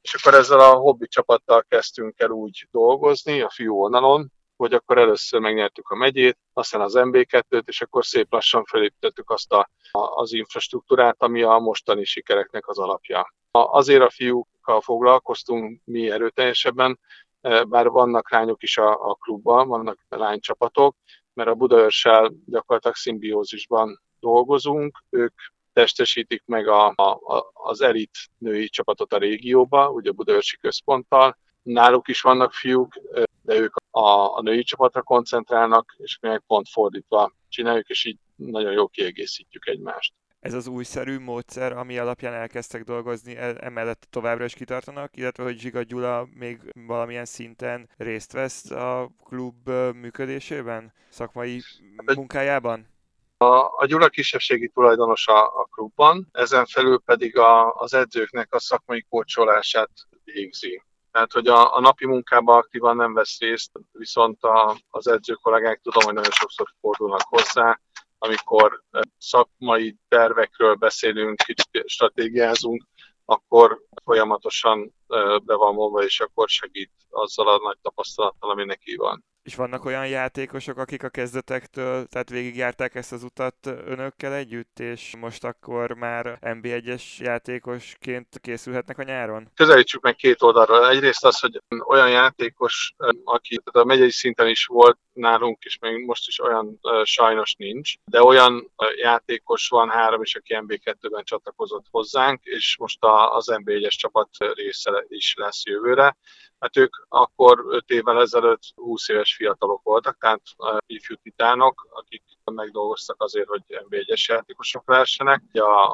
És 0.02 0.14
akkor 0.14 0.34
ezzel 0.34 0.60
a 0.60 0.74
hobbi 0.74 1.08
csapattal 1.08 1.66
kezdtünk 1.68 2.20
el 2.20 2.30
úgy 2.30 2.68
dolgozni 2.72 3.42
a 3.42 3.50
fiú 3.50 3.76
vonalon, 3.76 4.32
hogy 4.58 4.74
akkor 4.74 4.98
először 4.98 5.40
megnyertük 5.40 5.90
a 5.90 5.96
megyét, 5.96 6.38
aztán 6.54 6.82
az 6.82 6.94
MB2-t, 6.96 7.68
és 7.68 7.82
akkor 7.82 8.06
szép 8.06 8.32
lassan 8.32 8.64
felépítettük 8.66 9.30
azt 9.30 9.52
a, 9.52 9.70
az 9.92 10.34
infrastruktúrát, 10.34 11.16
ami 11.20 11.42
a 11.42 11.58
mostani 11.58 12.04
sikereknek 12.04 12.68
az 12.68 12.80
alapja. 12.80 13.34
Azért 13.52 14.02
a 14.02 14.10
fiúkkal 14.10 14.82
foglalkoztunk 14.82 15.82
mi 15.84 16.10
erőteljesebben, 16.10 17.00
e, 17.42 17.64
bár 17.64 17.88
vannak 17.88 18.32
lányok 18.32 18.64
is 18.64 18.78
a, 18.78 19.10
a 19.10 19.14
klubban, 19.14 19.68
vannak 19.68 20.00
lánycsapatok, 20.10 20.96
mert 21.34 21.50
a 21.50 21.56
Budaörsel 21.56 22.34
gyakorlatilag 22.46 22.96
szimbiózisban 22.96 24.02
dolgozunk, 24.20 25.04
ők 25.10 25.34
testesítik 25.74 26.44
meg 26.46 26.68
a, 26.68 26.88
a, 26.88 27.52
az 27.54 27.82
elit 27.82 28.18
női 28.38 28.70
csapatot 28.70 29.14
a 29.14 29.18
régióba, 29.18 29.90
ugye 29.90 30.10
a 30.10 30.14
Budaörsi 30.14 30.58
központtal. 30.58 31.38
Náluk 31.64 32.08
is 32.08 32.22
vannak 32.22 32.54
fiúk, 32.54 32.94
de 33.42 33.56
ők 33.56 33.76
a, 33.98 34.38
a 34.38 34.42
női 34.42 34.64
csapatra 34.64 35.02
koncentrálnak, 35.02 35.96
és 35.98 36.18
mi 36.22 36.30
meg 36.30 36.44
pont 36.48 36.70
fordítva 36.70 37.32
csináljuk, 37.50 37.90
és 37.90 38.06
így 38.06 38.18
nagyon 38.36 38.72
jó 38.72 38.88
kiegészítjük 38.88 39.68
egymást. 39.68 40.14
Ez 40.40 40.54
az 40.54 40.68
újszerű 40.68 41.20
módszer, 41.20 41.72
ami 41.72 41.98
alapján 41.98 42.34
elkezdtek 42.34 42.84
dolgozni, 42.84 43.36
e, 43.36 43.56
emellett 43.60 44.08
továbbra 44.10 44.46
is 44.46 44.54
kitartanak, 44.54 45.18
illetve 45.18 45.44
hogy 45.44 45.60
Zsiga 45.60 45.82
Gyula 45.82 46.28
még 46.34 46.60
valamilyen 46.88 47.26
szinten 47.26 47.90
részt 47.98 48.32
vesz 48.32 48.72
a 48.72 49.10
klub 49.24 49.70
működésében, 49.94 50.94
szakmai 51.10 51.62
hát, 52.06 52.16
munkájában? 52.16 52.88
A, 53.38 53.46
a 53.82 53.86
Gyula 53.86 54.08
kisebbségi 54.08 54.68
tulajdonos 54.68 55.28
a, 55.28 55.46
a 55.46 55.68
klubban, 55.72 56.28
ezen 56.32 56.66
felül 56.66 57.02
pedig 57.06 57.38
a, 57.38 57.72
az 57.72 57.94
edzőknek 57.94 58.54
a 58.54 58.60
szakmai 58.60 59.06
kócsolását 59.10 59.92
végzi. 60.24 60.82
Tehát, 61.18 61.32
hogy 61.32 61.48
a, 61.48 61.76
a 61.76 61.80
napi 61.80 62.06
munkában 62.06 62.58
aktívan 62.58 62.96
nem 62.96 63.14
vesz 63.14 63.40
részt, 63.40 63.72
viszont 63.92 64.44
a, 64.44 64.78
az 64.90 65.08
edző 65.08 65.34
kollégák 65.34 65.80
tudom, 65.82 66.04
hogy 66.04 66.14
nagyon 66.14 66.32
sokszor 66.32 66.68
fordulnak 66.80 67.22
hozzá, 67.24 67.80
amikor 68.18 68.84
szakmai 69.18 69.96
tervekről 70.08 70.76
beszélünk, 70.76 71.36
kicsit 71.36 71.84
stratégiázunk, 71.86 72.84
akkor 73.26 73.82
folyamatosan 74.04 74.94
be 75.44 75.56
van 75.56 75.74
mondva, 75.74 76.04
és 76.04 76.20
akkor 76.20 76.50
segít 76.50 76.92
azzal 77.10 77.48
a 77.48 77.60
nagy 77.64 77.78
tapasztalattal, 77.82 78.50
ami 78.50 78.64
neki 78.64 78.96
van. 78.96 79.24
És 79.48 79.56
vannak 79.56 79.86
olyan 79.86 80.08
játékosok, 80.08 80.78
akik 80.78 81.04
a 81.04 81.10
kezdetektől, 81.10 82.06
tehát 82.06 82.30
végigjárták 82.30 82.96
ezt 82.96 83.12
az 83.12 83.24
utat 83.24 83.56
önökkel 83.66 84.34
együtt, 84.34 84.80
és 84.80 85.16
most 85.20 85.44
akkor 85.44 85.92
már 85.92 86.38
NB1-es 86.42 87.18
játékosként 87.18 88.40
készülhetnek 88.42 88.98
a 88.98 89.04
nyáron? 89.04 89.52
Közelítsük 89.56 90.02
meg 90.02 90.16
két 90.16 90.42
oldalra. 90.42 90.90
Egyrészt 90.90 91.26
az, 91.26 91.40
hogy 91.40 91.62
olyan 91.88 92.10
játékos, 92.10 92.94
aki 93.24 93.60
a 93.72 93.84
megyei 93.84 94.12
szinten 94.12 94.48
is 94.48 94.66
volt 94.66 94.98
nálunk, 95.14 95.64
és 95.64 95.78
még 95.80 96.06
most 96.06 96.28
is 96.28 96.40
olyan 96.40 96.80
sajnos 97.04 97.54
nincs, 97.54 97.94
de 98.06 98.24
olyan 98.24 98.72
játékos 99.02 99.68
van 99.68 99.90
három 99.90 100.22
is, 100.22 100.36
aki 100.36 100.58
NB2-ben 100.60 101.24
csatlakozott 101.24 101.86
hozzánk, 101.92 102.44
és 102.44 102.76
most 102.80 102.98
az 103.32 103.48
NB1-es 103.52 103.96
csapat 103.96 104.30
része 104.54 105.06
is 105.08 105.34
lesz 105.38 105.66
jövőre 105.66 106.18
Hát 106.60 106.78
ők 106.78 106.96
akkor 107.10 107.66
5 107.68 107.90
évvel 107.90 108.22
ezelőtt 108.22 108.62
20 108.76 109.10
éves 109.10 109.36
fiatalok 109.36 109.84
voltak, 109.84 110.18
tehát 110.18 110.42
ifjú 110.86 111.16
titánok, 111.16 111.88
akik 111.90 112.24
megdolgoztak 112.44 113.22
azért, 113.22 113.48
hogy 113.48 113.62
NB1-es 113.68 114.26
játékosok 114.26 114.86
versenek. 114.86 115.42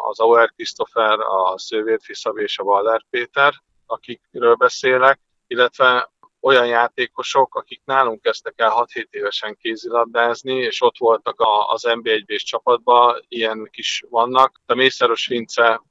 Az 0.09 0.19
Auer 0.19 0.49
Christopher, 0.49 1.19
a 1.19 1.57
Szővét 1.57 2.03
Fiszav 2.03 2.37
és 2.37 2.59
a 2.59 2.63
Waller 2.63 3.05
Péter, 3.09 3.53
akikről 3.85 4.55
beszélek, 4.55 5.19
illetve 5.47 6.12
olyan 6.43 6.67
játékosok, 6.67 7.55
akik 7.55 7.81
nálunk 7.85 8.21
kezdtek 8.21 8.53
el 8.55 8.85
6-7 8.93 9.05
évesen 9.09 9.57
kézilabdázni, 9.61 10.53
és 10.53 10.81
ott 10.81 10.97
voltak 10.97 11.43
az 11.67 11.83
NB1-s 11.87 12.43
csapatban, 12.43 13.25
ilyen 13.27 13.69
is 13.71 14.03
vannak. 14.09 14.61
A 14.65 14.73
Mészáros 14.73 15.27
Vince 15.27 15.81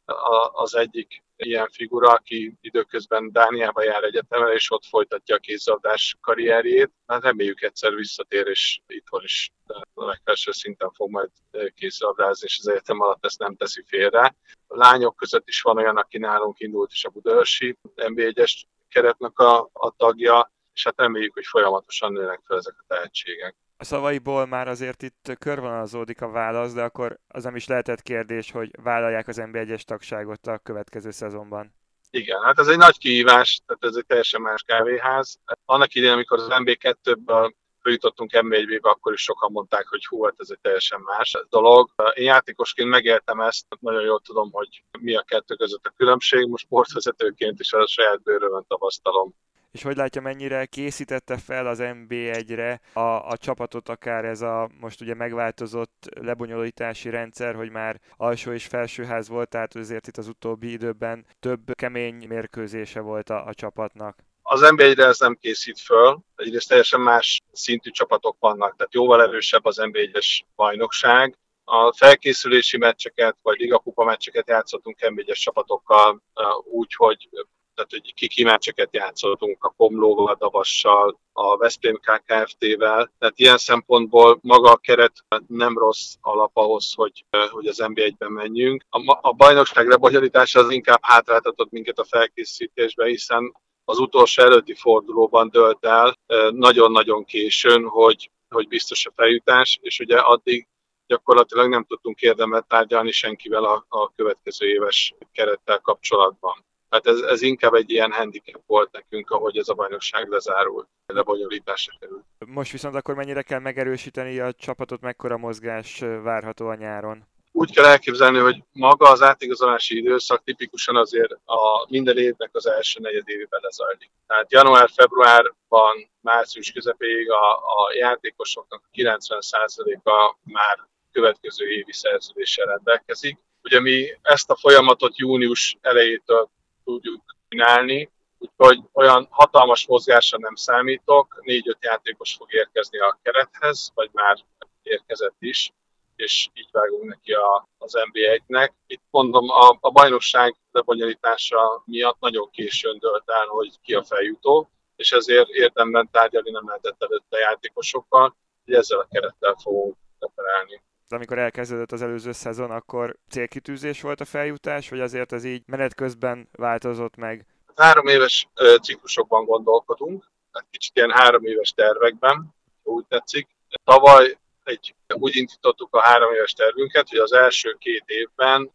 az 0.52 0.75
egyik 0.75 1.23
ilyen 1.37 1.68
figura, 1.73 2.09
aki 2.09 2.54
időközben 2.61 3.32
Dániába 3.32 3.82
jár 3.82 4.02
egyetemre, 4.02 4.52
és 4.52 4.71
ott 4.71 4.85
folytatja 4.85 5.35
a 5.35 5.38
kézilabdás 5.38 6.16
karrierjét. 6.21 6.90
Hát 7.06 7.23
reméljük 7.23 7.62
egyszer 7.62 7.94
visszatér, 7.94 8.47
és 8.47 8.80
itthon 8.87 9.23
is 9.23 9.50
a 9.94 10.04
legfelső 10.04 10.52
szinten 10.52 10.90
fog 10.90 11.11
majd 11.11 11.30
kézilabdázni, 11.75 12.47
és 12.47 12.59
az 12.61 12.68
egyetem 12.68 13.00
alatt 13.00 13.25
ezt 13.25 13.38
nem 13.38 13.56
teszi 13.56 13.82
félre. 13.87 14.37
A 14.66 14.76
lányok 14.76 15.16
között 15.16 15.49
is 15.49 15.61
van 15.61 15.78
olyan, 15.78 15.97
aki 15.97 16.18
nálunk 16.18 16.61
indult 16.61 16.92
is 16.92 17.04
a 17.04 17.11
Budaörsi 17.11 17.76
NB1-es 17.97 18.62
keretnek 18.92 19.38
a, 19.38 19.70
a 19.72 19.94
tagja, 19.96 20.52
és 20.75 20.84
hát 20.84 20.94
reméljük, 20.96 21.34
hogy 21.34 21.46
folyamatosan 21.46 22.12
nőnek 22.12 22.40
fel 22.46 22.56
ezek 22.56 22.75
a 22.78 22.84
tehetségek. 22.87 23.56
A 23.76 23.84
szavaiból 23.84 24.46
már 24.46 24.68
azért 24.68 25.02
itt 25.02 25.37
körvonalazódik 25.38 26.22
a 26.22 26.30
válasz, 26.30 26.72
de 26.72 26.82
akkor 26.82 27.18
az 27.28 27.44
nem 27.44 27.56
is 27.56 27.66
lehetett 27.66 28.02
kérdés, 28.02 28.50
hogy 28.50 28.70
vállalják 28.82 29.28
az 29.28 29.40
NB1-es 29.40 29.82
tagságot 29.82 30.46
a 30.46 30.58
következő 30.58 31.11
szezonban. 31.11 31.75
Igen, 32.11 32.42
hát 32.42 32.58
ez 32.58 32.68
egy 32.68 32.76
nagy 32.76 32.99
kihívás, 32.99 33.61
tehát 33.66 33.84
ez 33.84 33.94
egy 33.94 34.06
teljesen 34.06 34.40
más 34.40 34.62
kávéház. 34.62 35.38
Annak 35.64 35.94
idején, 35.94 36.14
amikor 36.14 36.38
az 36.38 36.46
NB2-ből 36.50 37.52
följutottunk 37.83 38.31
MB1-be, 38.35 38.91
akkor 38.91 39.12
is 39.12 39.23
sokan 39.23 39.53
mondták, 39.53 39.87
hogy 39.89 40.07
hú, 40.07 40.25
hát 40.25 40.35
ez 40.39 40.49
egy 40.51 40.59
teljesen 40.61 41.01
más 41.01 41.45
dolog. 41.49 41.91
Én 42.15 42.25
játékosként 42.25 42.89
megéltem 42.89 43.41
ezt, 43.41 43.67
nagyon 43.81 44.03
jól 44.03 44.21
tudom, 44.21 44.51
hogy 44.53 44.85
mi 45.01 45.15
a 45.15 45.23
kettő 45.23 45.55
között 45.55 45.87
a 45.87 45.95
különbség, 45.97 46.47
most 46.47 46.65
sportvezetőként 46.65 47.61
is 47.61 47.73
a 47.73 47.87
saját 47.87 48.23
bőrömön 48.23 48.65
tapasztalom 48.69 49.35
és 49.73 49.83
hogy 49.83 49.97
látja, 49.97 50.21
mennyire 50.21 50.67
készítette 50.67 51.39
fel 51.39 51.67
az 51.67 51.79
MB1-re 51.83 52.81
a, 52.93 53.01
a 53.01 53.37
csapatot, 53.37 53.89
akár 53.89 54.25
ez 54.25 54.41
a 54.41 54.71
most 54.81 55.01
ugye 55.01 55.15
megváltozott 55.15 56.09
lebonyolítási 56.21 57.11
rendszer, 57.11 57.55
hogy 57.55 57.71
már 57.71 58.01
alsó 58.17 58.53
és 58.53 58.67
felsőház 58.67 59.29
volt, 59.29 59.49
tehát 59.49 59.75
azért 59.75 60.07
itt 60.07 60.17
az 60.17 60.29
utóbbi 60.29 60.71
időben 60.71 61.27
több 61.41 61.75
kemény 61.75 62.27
mérkőzése 62.29 63.01
volt 63.01 63.31
a, 63.31 63.47
a 63.47 63.55
csapatnak. 63.55 64.25
Az 64.52 64.61
NB1-re 64.64 65.04
ez 65.04 65.18
nem 65.18 65.38
készít 65.40 65.80
föl, 65.80 66.18
egyrészt 66.37 66.68
teljesen 66.68 67.00
más 67.00 67.40
szintű 67.52 67.90
csapatok 67.90 68.37
vannak, 68.38 68.76
tehát 68.76 68.94
jóval 68.94 69.23
erősebb 69.23 69.64
az 69.64 69.76
NB1-es 69.80 70.40
bajnokság, 70.56 71.38
a 71.64 71.92
felkészülési 71.92 72.78
meccseket, 72.78 73.37
vagy 73.42 73.59
ligakupa 73.59 74.04
meccseket 74.04 74.49
játszottunk 74.49 74.97
NB1-es 75.00 75.38
csapatokkal 75.38 76.23
úgy, 76.64 76.94
hogy 76.94 77.28
tehát 77.75 77.90
hogy 77.90 78.14
kiki 78.14 78.44
meccseket 78.44 78.88
játszottunk 78.92 79.64
a 79.64 79.75
Komlóval, 79.76 80.26
a 80.26 80.37
Davassal, 80.37 81.21
a 81.32 81.56
Veszprém 81.56 82.00
KKFT-vel, 82.00 83.12
tehát 83.18 83.38
ilyen 83.38 83.59
szempontból 83.59 84.38
maga 84.42 84.71
a 84.71 84.76
keret 84.76 85.12
nem 85.47 85.78
rossz 85.78 86.14
alap 86.21 86.50
ahhoz, 86.56 86.92
hogy, 86.94 87.25
hogy 87.50 87.66
az 87.66 87.82
NB1-ben 87.82 88.32
menjünk. 88.32 88.85
A, 88.90 89.18
a 89.21 89.32
bajnokság 89.32 89.88
lebonyolítása 89.88 90.61
az 90.61 90.71
inkább 90.71 91.00
hátráltatott 91.02 91.71
minket 91.71 91.99
a 91.99 92.04
felkészítésbe, 92.04 93.06
hiszen 93.06 93.52
az 93.85 93.99
utolsó 93.99 94.43
előtti 94.43 94.75
fordulóban 94.75 95.49
dölt 95.49 95.85
el 95.85 96.17
nagyon-nagyon 96.51 97.25
későn, 97.25 97.85
hogy, 97.85 98.31
hogy 98.49 98.69
biztos 98.69 99.07
a 99.07 99.12
feljutás, 99.15 99.79
és 99.83 99.99
ugye 99.99 100.19
addig 100.19 100.67
gyakorlatilag 101.07 101.69
nem 101.69 101.85
tudtunk 101.85 102.21
érdemet 102.21 102.67
tárgyalni 102.67 103.11
senkivel 103.11 103.65
a, 103.65 103.85
a 103.89 104.12
következő 104.17 104.67
éves 104.69 105.15
kerettel 105.33 105.79
kapcsolatban. 105.79 106.65
Hát 106.91 107.07
ez, 107.07 107.21
ez 107.21 107.43
inkább 107.43 107.75
egy 107.75 107.91
ilyen 107.91 108.12
handicap 108.12 108.62
volt 108.67 108.93
nekünk, 108.93 109.31
ahogy 109.31 109.57
ez 109.57 109.69
a 109.69 109.75
bajnokság 109.75 110.29
lezárult, 110.29 110.89
lebonyolításra 111.07 111.93
került. 112.01 112.25
Most 112.47 112.73
viszont 112.73 112.95
akkor 112.95 113.15
mennyire 113.15 113.43
kell 113.43 113.59
megerősíteni 113.59 114.39
a 114.39 114.53
csapatot, 114.53 115.01
mekkora 115.01 115.37
mozgás 115.37 115.99
várható 116.23 116.67
a 116.67 116.75
nyáron? 116.75 117.25
Úgy 117.54 117.75
kell 117.75 117.85
elképzelni, 117.85 118.38
hogy 118.38 118.62
maga 118.73 119.09
az 119.09 119.23
átigazolási 119.23 119.97
időszak 119.97 120.44
tipikusan 120.44 120.97
azért 120.97 121.32
a 121.32 121.87
minden 121.88 122.18
évnek 122.18 122.50
az 122.52 122.66
első 122.66 123.00
negyedévében 123.00 123.61
lezajlik. 123.62 124.11
Tehát 124.26 124.52
január-februárban, 124.52 126.11
március 126.21 126.73
közepéig 126.73 127.30
a, 127.30 127.52
a 127.56 127.94
játékosoknak 127.94 128.82
90%-a 128.92 130.37
már 130.44 130.78
következő 131.12 131.68
évi 131.68 131.92
szerződéssel 131.92 132.66
rendelkezik. 132.66 133.38
Ugye 133.62 133.80
mi 133.80 134.18
ezt 134.23 134.50
a 134.50 134.56
folyamatot 134.56 135.18
június 135.18 135.76
elejétől 135.80 136.49
tudjuk 136.85 137.23
csinálni, 137.49 138.11
úgyhogy 138.38 138.80
olyan 138.92 139.26
hatalmas 139.30 139.87
mozgásra 139.87 140.38
nem 140.38 140.54
számítok, 140.54 141.40
négy-öt 141.40 141.78
játékos 141.80 142.35
fog 142.35 142.54
érkezni 142.54 142.99
a 142.99 143.18
kerethez, 143.23 143.90
vagy 143.94 144.11
már 144.12 144.37
érkezett 144.82 145.37
is, 145.38 145.73
és 146.16 146.49
így 146.54 146.69
vágunk 146.73 147.04
neki 147.04 147.33
a, 147.33 147.69
az 147.78 147.92
NB1-nek. 147.95 148.71
Itt 148.87 149.02
mondom, 149.11 149.50
a, 149.50 149.76
a 149.81 149.90
bajnokság 149.90 150.57
lebonyolítása 150.71 151.83
miatt 151.85 152.21
nagyon 152.21 152.50
későn 152.50 152.99
dölt 152.99 153.31
el, 153.31 153.47
hogy 153.47 153.81
ki 153.83 153.95
a 153.95 154.02
feljutó, 154.02 154.71
és 154.97 155.12
ezért 155.12 155.49
érdemben 155.49 156.09
tárgyalni 156.12 156.50
nem 156.50 156.66
lehetett 156.66 157.02
előtte 157.02 157.38
játékosokkal, 157.38 158.37
hogy 158.64 158.75
ezzel 158.75 158.99
a 158.99 159.09
kerettel 159.11 159.57
fogunk 159.62 159.97
operálni 160.19 160.83
amikor 161.12 161.38
elkezdődött 161.38 161.92
az 161.92 162.02
előző 162.02 162.33
szezon, 162.33 162.71
akkor 162.71 163.16
célkitűzés 163.28 164.00
volt 164.00 164.21
a 164.21 164.25
feljutás, 164.25 164.88
vagy 164.88 165.00
azért 165.00 165.33
ez 165.33 165.45
így 165.45 165.62
menet 165.66 165.95
közben 165.95 166.49
változott 166.52 167.16
meg? 167.16 167.47
Három 167.76 168.07
éves 168.07 168.49
ciklusokban 168.83 169.45
gondolkodunk, 169.45 170.31
tehát 170.52 170.69
kicsit 170.71 170.97
ilyen 170.97 171.11
három 171.11 171.45
éves 171.45 171.71
tervekben, 171.71 172.54
úgy 172.83 173.04
tetszik. 173.09 173.49
Tavaly 173.85 174.38
egy, 174.64 174.95
úgy 175.07 175.37
indítottuk 175.37 175.95
a 175.95 176.02
három 176.02 176.35
éves 176.35 176.52
tervünket, 176.52 177.09
hogy 177.09 177.19
az 177.19 177.33
első 177.33 177.76
két 177.78 178.04
évben 178.07 178.73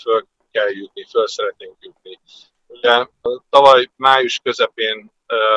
föl 0.00 0.26
kell 0.50 0.70
jutni, 0.70 1.04
föl 1.10 1.26
szeretnénk 1.26 1.76
jutni. 1.80 2.20
Ugye 2.66 3.06
tavaly 3.50 3.90
május 3.96 4.40
közepén 4.42 5.12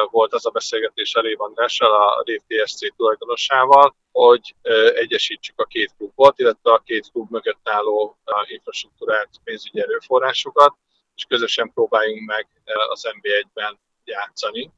volt 0.10 0.34
az 0.34 0.46
a 0.46 0.50
beszélgetés 0.50 1.16
a 1.16 1.22
Lév 1.22 1.42
Andrással, 1.42 1.92
a 1.92 2.24
Rév 2.26 2.42
TSC 2.48 2.96
tulajdonosával, 2.96 3.96
hogy 4.12 4.56
egyesítsük 4.94 5.60
a 5.60 5.66
két 5.66 5.94
klubot, 5.98 6.40
illetve 6.40 6.72
a 6.72 6.84
két 6.86 7.10
klub 7.12 7.32
mögött 7.32 7.70
álló 7.70 8.18
infrastruktúrát, 8.48 9.30
pénzügyi 9.44 9.82
erőforrásokat, 9.82 10.76
és 11.16 11.26
közösen 11.26 11.72
próbáljunk 11.74 12.26
meg 12.26 12.48
az 12.90 13.08
NB1-ben 13.08 13.80
játszani. 14.04 14.72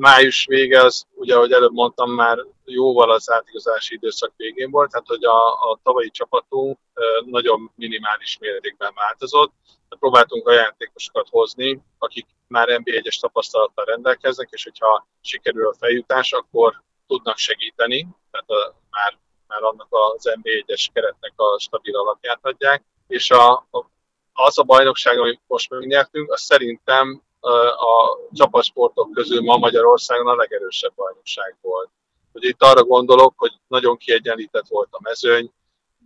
Május 0.00 0.44
vége 0.44 0.80
az, 0.80 1.06
ugye, 1.14 1.34
ahogy 1.34 1.52
előbb 1.52 1.72
mondtam, 1.72 2.10
már 2.10 2.38
jóval 2.64 3.10
az 3.10 3.30
átigazási 3.30 3.94
időszak 3.94 4.32
végén 4.36 4.70
volt, 4.70 4.90
tehát 4.90 5.06
hogy 5.06 5.24
a, 5.24 5.70
a 5.70 5.78
tavalyi 5.82 6.10
csapatunk 6.10 6.78
nagyon 7.24 7.72
minimális 7.74 8.38
mértékben 8.38 8.92
változott. 8.94 9.52
Próbáltunk 9.88 10.48
a 10.48 10.52
játékosokat 10.52 11.28
hozni, 11.30 11.82
akik 11.98 12.26
már 12.46 12.68
NB1-es 12.70 13.20
tapasztalattal 13.20 13.84
rendelkeznek, 13.84 14.48
és 14.50 14.64
hogyha 14.64 15.06
sikerül 15.20 15.68
a 15.68 15.74
feljutás, 15.78 16.32
akkor 16.32 16.82
tudnak 17.06 17.36
segíteni, 17.36 18.06
tehát 18.30 18.50
a, 18.50 18.74
már, 18.90 19.18
már 19.46 19.62
annak 19.62 19.88
az 19.90 20.30
NB1-es 20.42 20.86
keretnek 20.92 21.32
a 21.36 21.58
stabil 21.58 21.96
alapját 21.96 22.40
adják, 22.42 22.84
és 23.06 23.30
a, 23.30 23.52
a, 23.52 23.90
az 24.32 24.58
a 24.58 24.62
bajnokság, 24.62 25.18
amit 25.18 25.40
most 25.46 25.70
megnyertünk, 25.70 26.32
az 26.32 26.40
szerintem 26.40 27.22
a 27.70 28.18
csapatsportok 28.32 29.12
közül 29.12 29.40
ma 29.40 29.56
Magyarországon 29.56 30.26
a 30.26 30.34
legerősebb 30.34 30.92
bajnokság 30.94 31.56
volt. 31.60 31.90
Hogy 32.32 32.44
itt 32.44 32.62
arra 32.62 32.84
gondolok, 32.84 33.34
hogy 33.36 33.52
nagyon 33.66 33.96
kiegyenlített 33.96 34.66
volt 34.68 34.88
a 34.90 35.00
mezőny, 35.02 35.52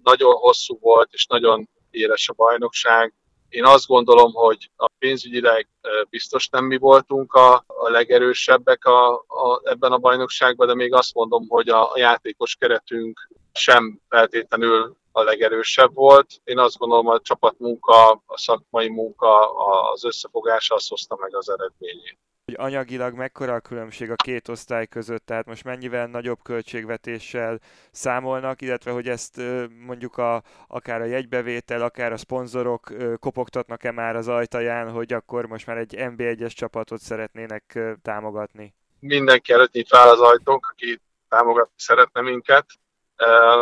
nagyon 0.02 0.34
hosszú 0.34 0.78
volt 0.80 1.08
és 1.12 1.26
nagyon 1.26 1.68
éles 1.90 2.28
a 2.28 2.32
bajnokság, 2.32 3.14
én 3.54 3.64
azt 3.64 3.86
gondolom, 3.86 4.32
hogy 4.32 4.70
a 4.76 4.88
pénzügyileg 4.98 5.68
biztos 6.10 6.48
nem 6.48 6.64
mi 6.64 6.76
voltunk 6.76 7.32
a, 7.32 7.64
a 7.66 7.88
legerősebbek 7.90 8.84
a, 8.84 9.14
a, 9.14 9.60
ebben 9.64 9.92
a 9.92 9.98
bajnokságban, 9.98 10.66
de 10.66 10.74
még 10.74 10.94
azt 10.94 11.14
mondom, 11.14 11.48
hogy 11.48 11.68
a, 11.68 11.92
a 11.92 11.98
játékos 11.98 12.56
keretünk 12.56 13.28
sem 13.52 14.00
feltétlenül 14.08 14.96
a 15.16 15.22
legerősebb 15.22 15.94
volt. 15.94 16.40
Én 16.44 16.58
azt 16.58 16.78
gondolom, 16.78 17.08
a 17.08 17.20
csapatmunka, 17.20 18.10
a 18.26 18.38
szakmai 18.38 18.88
munka, 18.88 19.52
az 19.92 20.04
összefogása 20.04 20.74
azt 20.74 20.88
hozta 20.88 21.16
meg 21.20 21.36
az 21.36 21.48
eredményét. 21.48 22.18
hogy 22.44 22.54
anyagilag 22.58 23.14
mekkora 23.14 23.54
a 23.54 23.60
különbség 23.60 24.10
a 24.10 24.14
két 24.14 24.48
osztály 24.48 24.86
között, 24.86 25.26
tehát 25.26 25.46
most 25.46 25.64
mennyivel 25.64 26.06
nagyobb 26.06 26.38
költségvetéssel 26.42 27.58
számolnak, 27.90 28.60
illetve 28.60 28.90
hogy 28.90 29.08
ezt 29.08 29.40
mondjuk 29.86 30.16
a, 30.18 30.42
akár 30.68 31.00
a 31.00 31.04
jegybevétel, 31.04 31.82
akár 31.82 32.12
a 32.12 32.16
szponzorok 32.16 32.92
kopogtatnak-e 33.20 33.90
már 33.90 34.16
az 34.16 34.28
ajtaján, 34.28 34.90
hogy 34.90 35.12
akkor 35.12 35.46
most 35.46 35.66
már 35.66 35.76
egy 35.76 35.94
NB1-es 35.98 36.52
csapatot 36.52 37.00
szeretnének 37.00 37.78
támogatni? 38.02 38.74
Mindenki 39.00 39.52
előtt 39.52 39.72
nyit 39.72 39.88
fel 39.88 40.08
az 40.08 40.20
ajtónk, 40.20 40.66
aki 40.70 41.00
támogatni 41.28 41.74
szeretne 41.76 42.20
minket. 42.20 42.66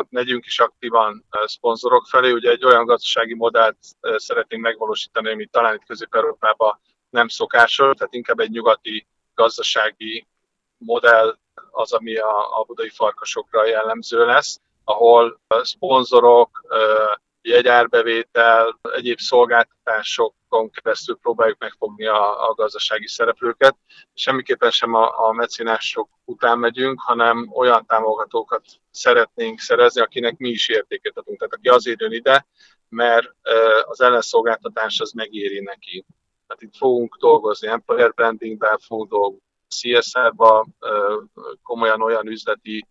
Megyünk 0.09 0.47
is 0.47 0.59
aktívan 0.61 1.25
szponzorok 1.44 2.06
felé. 2.06 2.30
Ugye 2.30 2.50
egy 2.50 2.64
olyan 2.64 2.85
gazdasági 2.85 3.35
modellt 3.35 3.78
szeretnénk 4.16 4.62
megvalósítani, 4.62 5.30
ami 5.30 5.47
talán 5.47 5.75
itt 5.75 5.85
Közép-Európában 5.87 6.80
nem 7.11 7.28
szokásos, 7.28 7.97
tehát 7.97 8.14
inkább 8.14 8.38
egy 8.38 8.50
nyugati 8.50 9.06
gazdasági 9.35 10.26
modell 10.78 11.38
az, 11.71 11.92
ami 11.92 12.16
a, 12.16 12.61
a 12.61 12.64
budai 12.64 12.88
farkasokra 12.88 13.66
jellemző 13.66 14.25
lesz, 14.25 14.61
ahol 14.85 15.40
szponzorok, 15.62 16.66
jegyárbevétel, 17.42 18.80
egyéb 18.82 19.18
szolgáltatásokon 20.52 20.71
keresztül 20.71 21.16
próbáljuk 21.16 21.59
megfogni 21.59 22.06
a, 22.06 22.49
a 22.49 22.54
gazdasági 22.54 23.06
szereplőket. 23.09 23.76
Semmiképpen 24.14 24.71
sem 24.71 24.94
a, 24.94 25.28
a 25.28 25.32
mecinások 25.32 26.09
után 26.25 26.59
megyünk, 26.59 27.00
hanem 27.00 27.50
olyan 27.54 27.87
támogatókat 27.87 28.64
szeretnénk 28.90 29.59
szerezni, 29.59 30.00
akinek 30.00 30.37
mi 30.37 30.49
is 30.49 30.68
értéket 30.68 31.16
adunk. 31.16 31.38
Tehát 31.38 31.54
aki 31.54 31.68
azért 31.68 32.00
jön 32.00 32.12
ide, 32.12 32.47
mert 32.88 33.30
az 33.82 34.00
ellenszolgáltatás 34.00 35.00
az 35.00 35.12
megéri 35.12 35.61
neki. 35.61 36.04
Tehát 36.47 36.62
itt 36.62 36.76
fogunk 36.76 37.16
dolgozni 37.16 37.68
employer 37.68 38.12
brandingben, 38.12 38.78
fogunk 38.78 39.11
dolgozni 39.11 39.40
CSR-ba, 39.68 40.66
komolyan 41.62 42.02
olyan 42.02 42.26
üzleti 42.26 42.87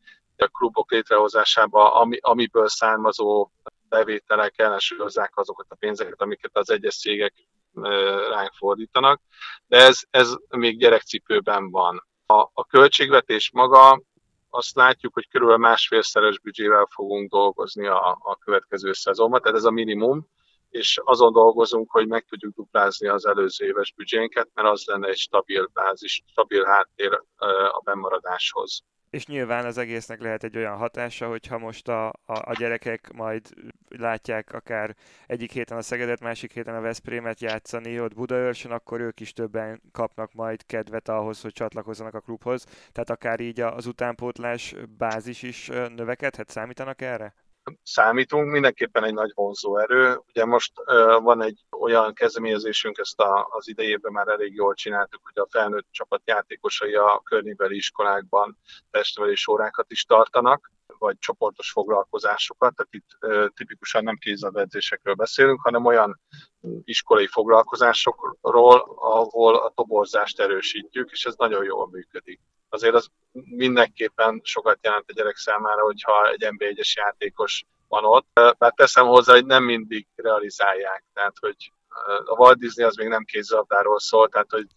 klubok 0.52 0.92
létrehozásába, 0.92 1.94
ami, 1.94 2.18
amiből 2.22 2.68
származó 2.68 3.52
bevételek 3.92 4.60
ellensúlyozzák 4.60 5.38
azokat 5.38 5.66
a 5.70 5.76
pénzeket, 5.76 6.22
amiket 6.22 6.58
az 6.58 6.70
egyes 6.70 7.00
cégek 7.00 7.34
ránk 8.30 8.52
fordítanak, 8.58 9.22
de 9.68 9.78
ez, 9.78 10.00
ez 10.10 10.34
még 10.50 10.78
gyerekcipőben 10.78 11.70
van. 11.70 12.08
A, 12.26 12.50
a 12.54 12.66
költségvetés 12.66 13.52
maga 13.54 14.02
azt 14.50 14.76
látjuk, 14.76 15.14
hogy 15.14 15.28
körülbelül 15.28 15.62
másfélszeres 15.62 16.40
büdzsével 16.40 16.88
fogunk 16.94 17.32
dolgozni 17.32 17.88
a, 17.88 18.18
a 18.20 18.36
következő 18.36 18.94
szezonban, 18.94 19.42
tehát 19.42 19.58
ez 19.58 19.64
a 19.64 19.72
minimum, 19.72 20.28
és 20.70 21.00
azon 21.04 21.34
dolgozunk, 21.34 21.92
hogy 21.92 22.08
meg 22.08 22.26
tudjuk 22.30 22.56
duplázni 22.56 23.08
az 23.08 23.26
előző 23.26 23.66
éves 23.66 23.94
büdzsénket, 23.94 24.50
mert 24.54 24.68
az 24.68 24.84
lenne 24.86 25.08
egy 25.08 25.18
stabil 25.18 25.70
bázis, 25.74 26.24
stabil 26.26 26.64
háttér 26.64 27.22
a 27.72 27.82
bemaradáshoz 27.84 28.84
és 29.12 29.26
nyilván 29.26 29.66
az 29.66 29.78
egésznek 29.78 30.22
lehet 30.22 30.44
egy 30.44 30.58
olyan 30.58 30.78
hatása, 30.78 31.28
hogyha 31.28 31.58
most 31.58 31.88
a, 31.88 32.08
a, 32.08 32.14
a 32.26 32.54
gyerekek 32.58 33.12
majd 33.14 33.50
látják 33.90 34.54
akár 34.54 34.96
egyik 35.28 35.52
héten 35.52 35.78
a 35.78 35.82
Szegedet, 35.82 36.22
másik 36.22 36.54
héten 36.54 36.76
a 36.76 36.82
Veszprémet 36.82 37.42
játszani 37.42 38.00
ott 38.00 38.14
Budaörsön, 38.14 38.72
akkor 38.72 39.00
ők 39.00 39.20
is 39.20 39.34
többen 39.34 39.82
kapnak 39.92 40.34
majd 40.34 40.66
kedvet 40.66 41.10
ahhoz, 41.10 41.42
hogy 41.42 41.54
csatlakozzanak 41.54 42.14
a 42.14 42.20
klubhoz. 42.20 42.64
Tehát 42.92 43.10
akár 43.10 43.40
így 43.40 43.60
az 43.60 43.86
utánpótlás 43.86 44.76
bázis 44.98 45.42
is 45.42 45.68
növekedhet, 45.68 46.50
számítanak 46.50 47.02
erre? 47.02 47.34
Számítunk, 47.84 48.52
mindenképpen 48.52 49.04
egy 49.04 49.14
nagy 49.14 49.32
vonzó 49.34 49.78
erő. 49.78 50.22
Ugye 50.28 50.46
most 50.46 50.72
van 51.22 51.42
egy 51.42 51.66
olyan 51.80 52.14
kezdeményezésünk, 52.14 52.98
ezt 52.98 53.20
a, 53.20 53.48
az 53.50 53.68
idejében 53.68 54.12
már 54.12 54.28
elég 54.28 54.54
jól 54.54 54.74
csináltuk, 54.74 55.22
hogy 55.24 55.44
a 55.44 55.48
felnőtt 55.50 55.88
csapat 55.92 56.22
játékosai 56.26 56.94
a 56.94 57.22
környékbeli 57.24 57.76
iskolákban 57.76 58.58
testnevelés 58.92 59.48
órákat 59.48 59.92
is 59.92 60.04
tartanak, 60.04 60.72
vagy 60.98 61.18
csoportos 61.20 61.72
foglalkozásokat, 61.72 62.76
tehát 62.76 62.94
itt 62.94 63.18
uh, 63.22 63.48
tipikusan 63.56 64.04
nem 64.04 64.18
kézzelbedzésekről 64.18 65.14
beszélünk, 65.14 65.62
hanem 65.62 65.86
olyan 65.86 66.20
iskolai 66.84 67.28
foglalkozásokról, 67.28 68.96
ahol 68.96 69.56
a 69.56 69.72
toborzást 69.76 70.40
erősítjük, 70.40 71.12
és 71.12 71.26
ez 71.26 71.34
nagyon 71.38 71.64
jól 71.64 71.90
működik 71.90 72.40
azért 72.72 72.96
az 72.96 73.08
mindenképpen 73.56 74.42
sokat 74.44 74.78
jelent 74.82 75.10
a 75.10 75.14
gyerek 75.14 75.36
számára, 75.36 75.82
hogyha 75.82 76.30
egy 76.30 76.48
NB1-es 76.50 76.94
játékos 76.94 77.64
van 77.88 78.06
ott. 78.06 78.28
Bár 78.34 78.74
teszem 78.76 79.06
hozzá, 79.06 79.34
hogy 79.34 79.46
nem 79.46 79.64
mindig 79.64 80.08
realizálják, 80.16 81.04
tehát 81.14 81.34
hogy 81.40 81.72
a 82.26 82.36
Walt 82.38 82.58
Disney 82.58 82.86
az 82.86 82.96
még 82.96 83.08
nem 83.08 83.24
kézzelabdáról 83.24 84.00
szól, 84.00 84.30
tehát 84.30 84.52
hogy 84.52 84.68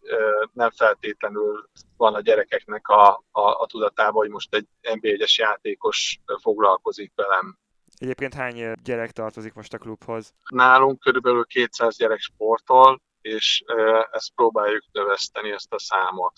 nem 0.53 0.71
feltétlenül 0.71 1.69
van 1.97 2.15
a 2.15 2.21
gyerekeknek 2.21 2.89
a, 2.89 3.25
a, 3.31 3.41
a 3.41 3.67
tudatában, 3.67 4.15
hogy 4.15 4.31
most 4.31 4.55
egy 4.55 4.67
NB1-es 4.83 5.35
játékos 5.35 6.21
foglalkozik 6.41 7.13
velem. 7.15 7.59
Egyébként 7.99 8.35
hány 8.35 8.73
gyerek 8.83 9.11
tartozik 9.11 9.55
most 9.55 9.73
a 9.73 9.79
klubhoz? 9.79 10.35
Nálunk 10.49 11.01
körülbelül 11.01 11.45
200 11.47 11.97
gyerek 11.97 12.21
sportol, 12.21 13.01
és 13.21 13.63
ezt 14.11 14.35
próbáljuk 14.35 14.83
növeszteni, 14.93 15.51
ezt 15.51 15.73
a 15.73 15.79
számot. 15.79 16.33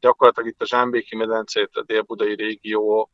Gyakorlatilag 0.00 0.48
itt 0.48 0.60
a 0.60 0.66
Zsámbéki 0.66 1.16
medencét, 1.16 1.76
a 1.76 1.82
dél-budai 1.82 2.34
régió 2.34 3.10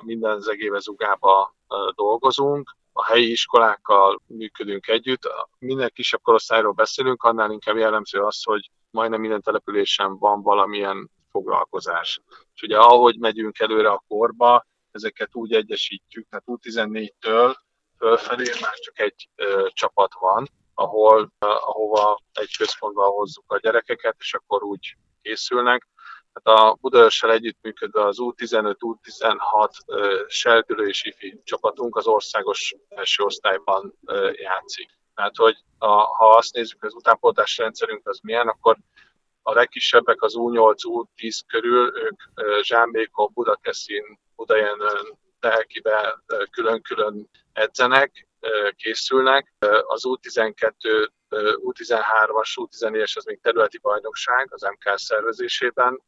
minden 0.00 0.40
zegévezugába 0.40 1.54
dolgozunk, 1.94 2.76
a 2.92 3.04
helyi 3.04 3.30
iskolákkal 3.30 4.22
működünk 4.26 4.88
együtt. 4.88 5.28
Minden 5.58 5.90
kisebb 5.94 6.20
korosztályról 6.22 6.72
beszélünk, 6.72 7.22
annál 7.22 7.50
inkább 7.50 7.76
jellemző 7.76 8.20
az, 8.20 8.42
hogy 8.44 8.70
majdnem 8.90 9.20
minden 9.20 9.42
településen 9.42 10.18
van 10.18 10.42
valamilyen 10.42 11.10
foglalkozás. 11.30 12.20
És 12.54 12.62
ugye 12.62 12.78
ahogy 12.78 13.18
megyünk 13.18 13.58
előre 13.58 13.90
a 13.90 14.04
korba, 14.08 14.66
ezeket 14.90 15.28
úgy 15.32 15.52
egyesítjük, 15.52 16.28
tehát 16.28 16.44
U14-től 16.46 17.54
fölfelé 17.98 18.50
már 18.60 18.74
csak 18.74 18.98
egy 18.98 19.28
ö, 19.36 19.66
csapat 19.72 20.12
van, 20.20 20.48
ahol, 20.74 21.32
ahova 21.38 22.20
egy 22.32 22.56
központba 22.56 23.04
hozzuk 23.04 23.52
a 23.52 23.58
gyerekeket, 23.58 24.16
és 24.18 24.34
akkor 24.34 24.62
úgy 24.62 24.96
készülnek. 25.22 25.88
Hát 26.32 26.46
a 26.56 26.76
Budaörsel 26.80 27.30
együttműködve 27.30 28.06
az 28.06 28.16
U15, 28.20 28.74
U16 28.78 29.70
serdülő 30.28 30.86
és 30.86 31.04
ifi 31.04 31.40
csapatunk 31.44 31.96
az 31.96 32.06
országos 32.06 32.74
első 32.88 33.22
osztályban 33.22 33.98
játszik. 34.32 34.98
Tehát, 35.14 35.36
hogy 35.36 35.56
a, 35.78 35.86
ha 35.86 36.36
azt 36.36 36.54
nézzük, 36.54 36.84
az 36.84 36.94
utánpótlás 36.94 37.56
rendszerünk 37.56 38.08
az 38.08 38.18
milyen, 38.22 38.48
akkor 38.48 38.76
a 39.42 39.52
legkisebbek 39.52 40.22
az 40.22 40.34
U8, 40.36 40.76
U10 40.82 41.40
körül, 41.46 41.92
ők 41.96 42.20
Zsámbékon, 42.62 43.30
Budakeszin, 43.34 44.18
Budajenön, 44.36 45.18
Telkibe 45.40 46.22
külön-külön 46.50 47.30
edzenek, 47.52 48.28
készülnek. 48.76 49.54
Az 49.86 50.02
U12 50.04 51.08
U13-as, 51.36 52.52
U14-es 52.54 53.16
az 53.16 53.24
még 53.24 53.40
területi 53.40 53.78
bajnokság 53.78 54.48
az 54.52 54.62
MK 54.62 54.98
szervezésében 54.98 56.02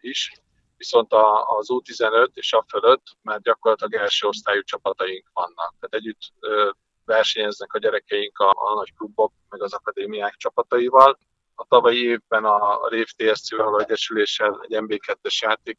is, 0.00 0.32
viszont 0.76 1.12
az 1.58 1.66
U15 1.68 2.28
és 2.34 2.52
a 2.52 2.64
fölött 2.68 3.02
már 3.22 3.40
gyakorlatilag 3.40 3.94
első 3.94 4.26
osztályú 4.26 4.62
csapataink 4.62 5.30
vannak. 5.32 5.74
Tehát 5.80 5.94
együtt 5.94 6.32
versenyeznek 7.04 7.72
a 7.72 7.78
gyerekeink 7.78 8.38
a, 8.38 8.48
a 8.48 8.74
nagy 8.74 8.94
klubok, 8.96 9.32
meg 9.48 9.62
az 9.62 9.72
akadémiák 9.72 10.34
csapataival, 10.36 11.18
a 11.62 11.66
tavalyi 11.68 12.04
évben 12.04 12.44
a, 12.44 12.88
Rév 12.88 13.06
TSC-vel, 13.16 13.80
Egyesüléssel 13.80 14.60
egy 14.68 14.78
MB2-es 14.80 15.38
játék 15.40 15.76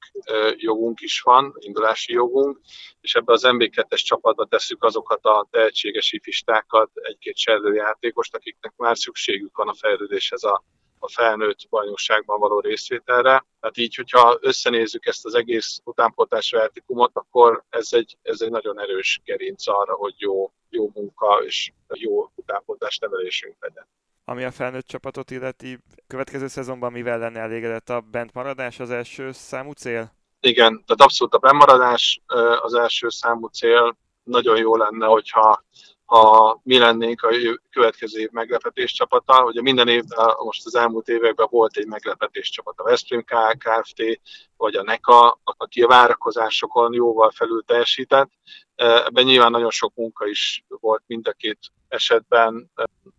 jogunk 0.56 1.02
is 1.02 1.22
van, 1.22 1.54
indulási 1.60 2.13
jogunk, 2.13 2.60
és 3.02 3.15
ebbe 3.15 3.34
az 3.34 3.43
MB2-es 3.46 4.04
csapatba 4.04 4.46
tesszük 4.46 4.84
azokat 4.84 5.26
a 5.26 5.48
tehetséges 5.52 6.12
ifistákat, 6.12 6.89
egy-két 6.93 7.41
játékost, 7.74 8.36
akiknek 8.36 8.74
már 8.76 8.98
szükségük 8.98 9.58
van 9.58 9.67
a 9.67 9.74
fejlődéshez 9.74 10.43
a, 10.43 10.63
a 11.00 11.10
felnőtt 11.10 11.69
bajnokságban 11.69 12.39
való 12.39 12.60
részvételre. 12.60 13.46
Tehát 13.60 13.78
így, 13.78 13.96
hogyha 13.96 14.38
összenézzük 14.41 15.06
ezt 15.06 15.26
az 15.26 15.36
egész 15.36 15.80
utánpótlás 15.84 16.52
vertikumot, 16.52 17.12
akkor 17.13 17.63
ez 17.69 17.88
egy, 17.91 18.17
ez 18.22 18.41
egy 18.41 18.52
nagyon 18.52 18.80
erős 18.80 19.22
gerinc 19.24 19.67
arra, 19.67 19.93
hogy 19.93 20.13
jó, 20.17 20.52
jó 20.69 20.91
munka 20.93 21.43
és 21.46 21.72
jó 21.88 22.32
utánpótlás 22.36 22.98
nevelésünk 22.98 23.56
legyen 23.60 23.88
ami 24.25 24.43
a 24.43 24.51
felnőtt 24.51 24.88
csapatot 24.88 25.31
illeti. 25.31 25.79
Következő 26.07 26.47
szezonban 26.47 26.91
mivel 26.91 27.17
lenne 27.17 27.39
elégedett 27.39 27.89
a 27.89 28.01
bentmaradás 28.01 28.79
az 28.79 28.91
első 28.91 29.31
számú 29.31 29.71
cél? 29.71 30.13
Igen, 30.39 30.71
tehát 30.71 31.01
abszolút 31.01 31.33
a 31.33 31.38
bentmaradás 31.38 32.21
az 32.62 32.73
első 32.73 33.09
számú 33.09 33.47
cél. 33.47 33.97
Nagyon 34.23 34.57
jó 34.57 34.75
lenne, 34.75 35.05
hogyha 35.05 35.63
ha 36.13 36.60
mi 36.63 36.78
lennénk 36.78 37.21
a 37.21 37.30
következő 37.69 38.19
év 38.19 38.30
meglepetés 38.32 38.93
csapata. 38.93 39.43
Ugye 39.43 39.62
minden 39.62 39.88
évben, 39.88 40.36
most 40.43 40.65
az 40.65 40.76
elmúlt 40.76 41.08
években 41.08 41.47
volt 41.49 41.78
egy 41.78 41.88
meglepetés 41.88 42.49
csapat, 42.49 42.80
a 42.80 42.84
Veszprém 42.84 43.23
Kft. 43.23 44.04
vagy 44.58 44.76
a 44.76 44.84
NECA, 44.84 45.39
aki 45.43 45.82
a 45.82 45.88
várakozásokon 45.88 46.93
jóval 46.93 47.32
felül 47.32 47.63
teljesített. 47.65 48.30
Ebben 48.76 49.23
nyilván 49.23 49.52
nagyon 49.52 49.69
sok 49.69 49.95
munka 49.95 50.28
is 50.28 50.65
volt 50.67 51.04
mind 51.06 51.28
a 51.28 51.32
két 51.32 51.60
esetben 51.88 52.71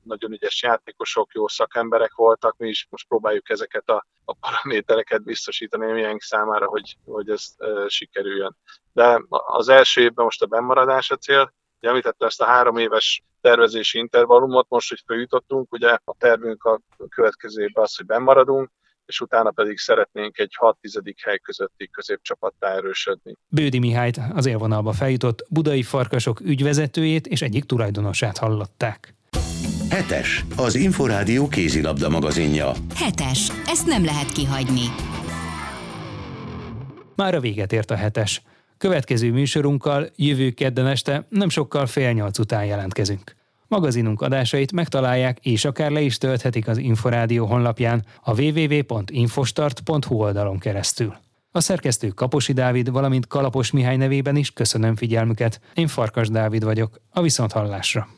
nagyon 0.03 0.33
ügyes 0.33 0.63
játékosok, 0.63 1.33
jó 1.33 1.49
szakemberek 1.49 2.15
voltak, 2.15 2.57
mi 2.57 2.69
is 2.69 2.87
most 2.91 3.09
próbáljuk 3.09 3.51
ezeket 3.51 3.89
a 3.89 4.07
a 4.25 4.35
paramétereket 4.35 5.23
biztosítani 5.23 5.93
miénk 5.93 6.23
számára, 6.23 6.67
hogy, 6.67 6.97
hogy 7.05 7.31
ez 7.31 7.55
e, 7.57 7.89
sikerüljön. 7.89 8.57
De 8.93 9.23
az 9.29 9.69
első 9.69 10.01
évben 10.01 10.25
most 10.25 10.43
a 10.43 10.47
bennmaradás 10.47 11.11
a 11.11 11.17
cél, 11.17 11.53
említette 11.85 12.27
ezt 12.27 12.41
a 12.41 12.45
három 12.45 12.77
éves 12.77 13.23
tervezési 13.41 13.99
intervallumot, 13.99 14.67
most, 14.69 14.89
hogy 14.89 15.03
feljutottunk, 15.07 15.73
ugye 15.73 15.99
a 16.05 16.15
tervünk 16.19 16.65
a 16.65 16.81
következő 17.09 17.63
évben 17.63 17.85
az, 17.85 17.97
hogy 17.97 18.07
bennmaradunk, 18.07 18.71
és 19.07 19.21
utána 19.21 19.51
pedig 19.51 19.79
szeretnénk 19.79 20.39
egy 20.39 20.57
6-10. 20.61 21.15
hely 21.23 21.39
közötti 21.39 21.89
középcsapattá 21.89 22.69
erősödni. 22.69 23.37
Bődi 23.49 23.79
Mihályt 23.79 24.21
az 24.35 24.47
élvonalba 24.47 24.93
feljutott 24.93 25.47
budai 25.51 25.83
farkasok 25.83 26.41
ügyvezetőjét 26.41 27.27
és 27.27 27.43
egyik 27.43 27.65
tulajdonosát 27.65 28.39
hallották. 28.39 29.15
Hetes, 29.91 30.45
az 30.57 30.75
Inforádió 30.75 31.49
kézilabda 31.49 32.09
magazinja. 32.09 32.73
Hetes, 32.95 33.49
ezt 33.67 33.87
nem 33.87 34.05
lehet 34.05 34.33
kihagyni. 34.33 34.87
Már 37.17 37.35
a 37.35 37.41
véget 37.41 37.73
ért 37.73 37.91
a 37.91 37.97
hetes. 37.97 38.43
Következő 38.85 39.33
műsorunkkal 39.33 40.09
jövő 40.17 40.51
kedden 40.51 40.87
este 40.87 41.27
nem 41.29 41.49
sokkal 41.49 41.87
fél 41.87 42.13
nyolc 42.13 42.39
után 42.39 42.65
jelentkezünk. 42.65 43.37
Magazinunk 43.69 44.21
adásait 44.23 44.73
megtalálják 44.73 45.39
és 45.43 45.65
akár 45.65 45.91
le 45.91 46.01
is 46.01 46.19
tölthetik 46.19 46.69
az 46.69 46.79
Inforádió 46.79 47.47
honlapján 47.47 48.05
a 48.23 48.41
www.infostart.hu 48.41 50.15
oldalon 50.15 50.59
keresztül. 50.59 51.15
A 51.51 51.61
szerkesztő 51.61 52.09
Kaposi 52.09 52.53
Dávid, 52.53 52.91
valamint 52.91 53.27
Kalapos 53.27 53.71
Mihály 53.71 53.97
nevében 53.97 54.37
is 54.37 54.51
köszönöm 54.51 54.97
figyelmüket. 54.97 55.61
Én 55.75 55.87
Farkas 55.87 56.29
Dávid 56.29 56.65
vagyok, 56.65 57.01
a 57.11 57.23
Viszonthallásra. 57.23 58.09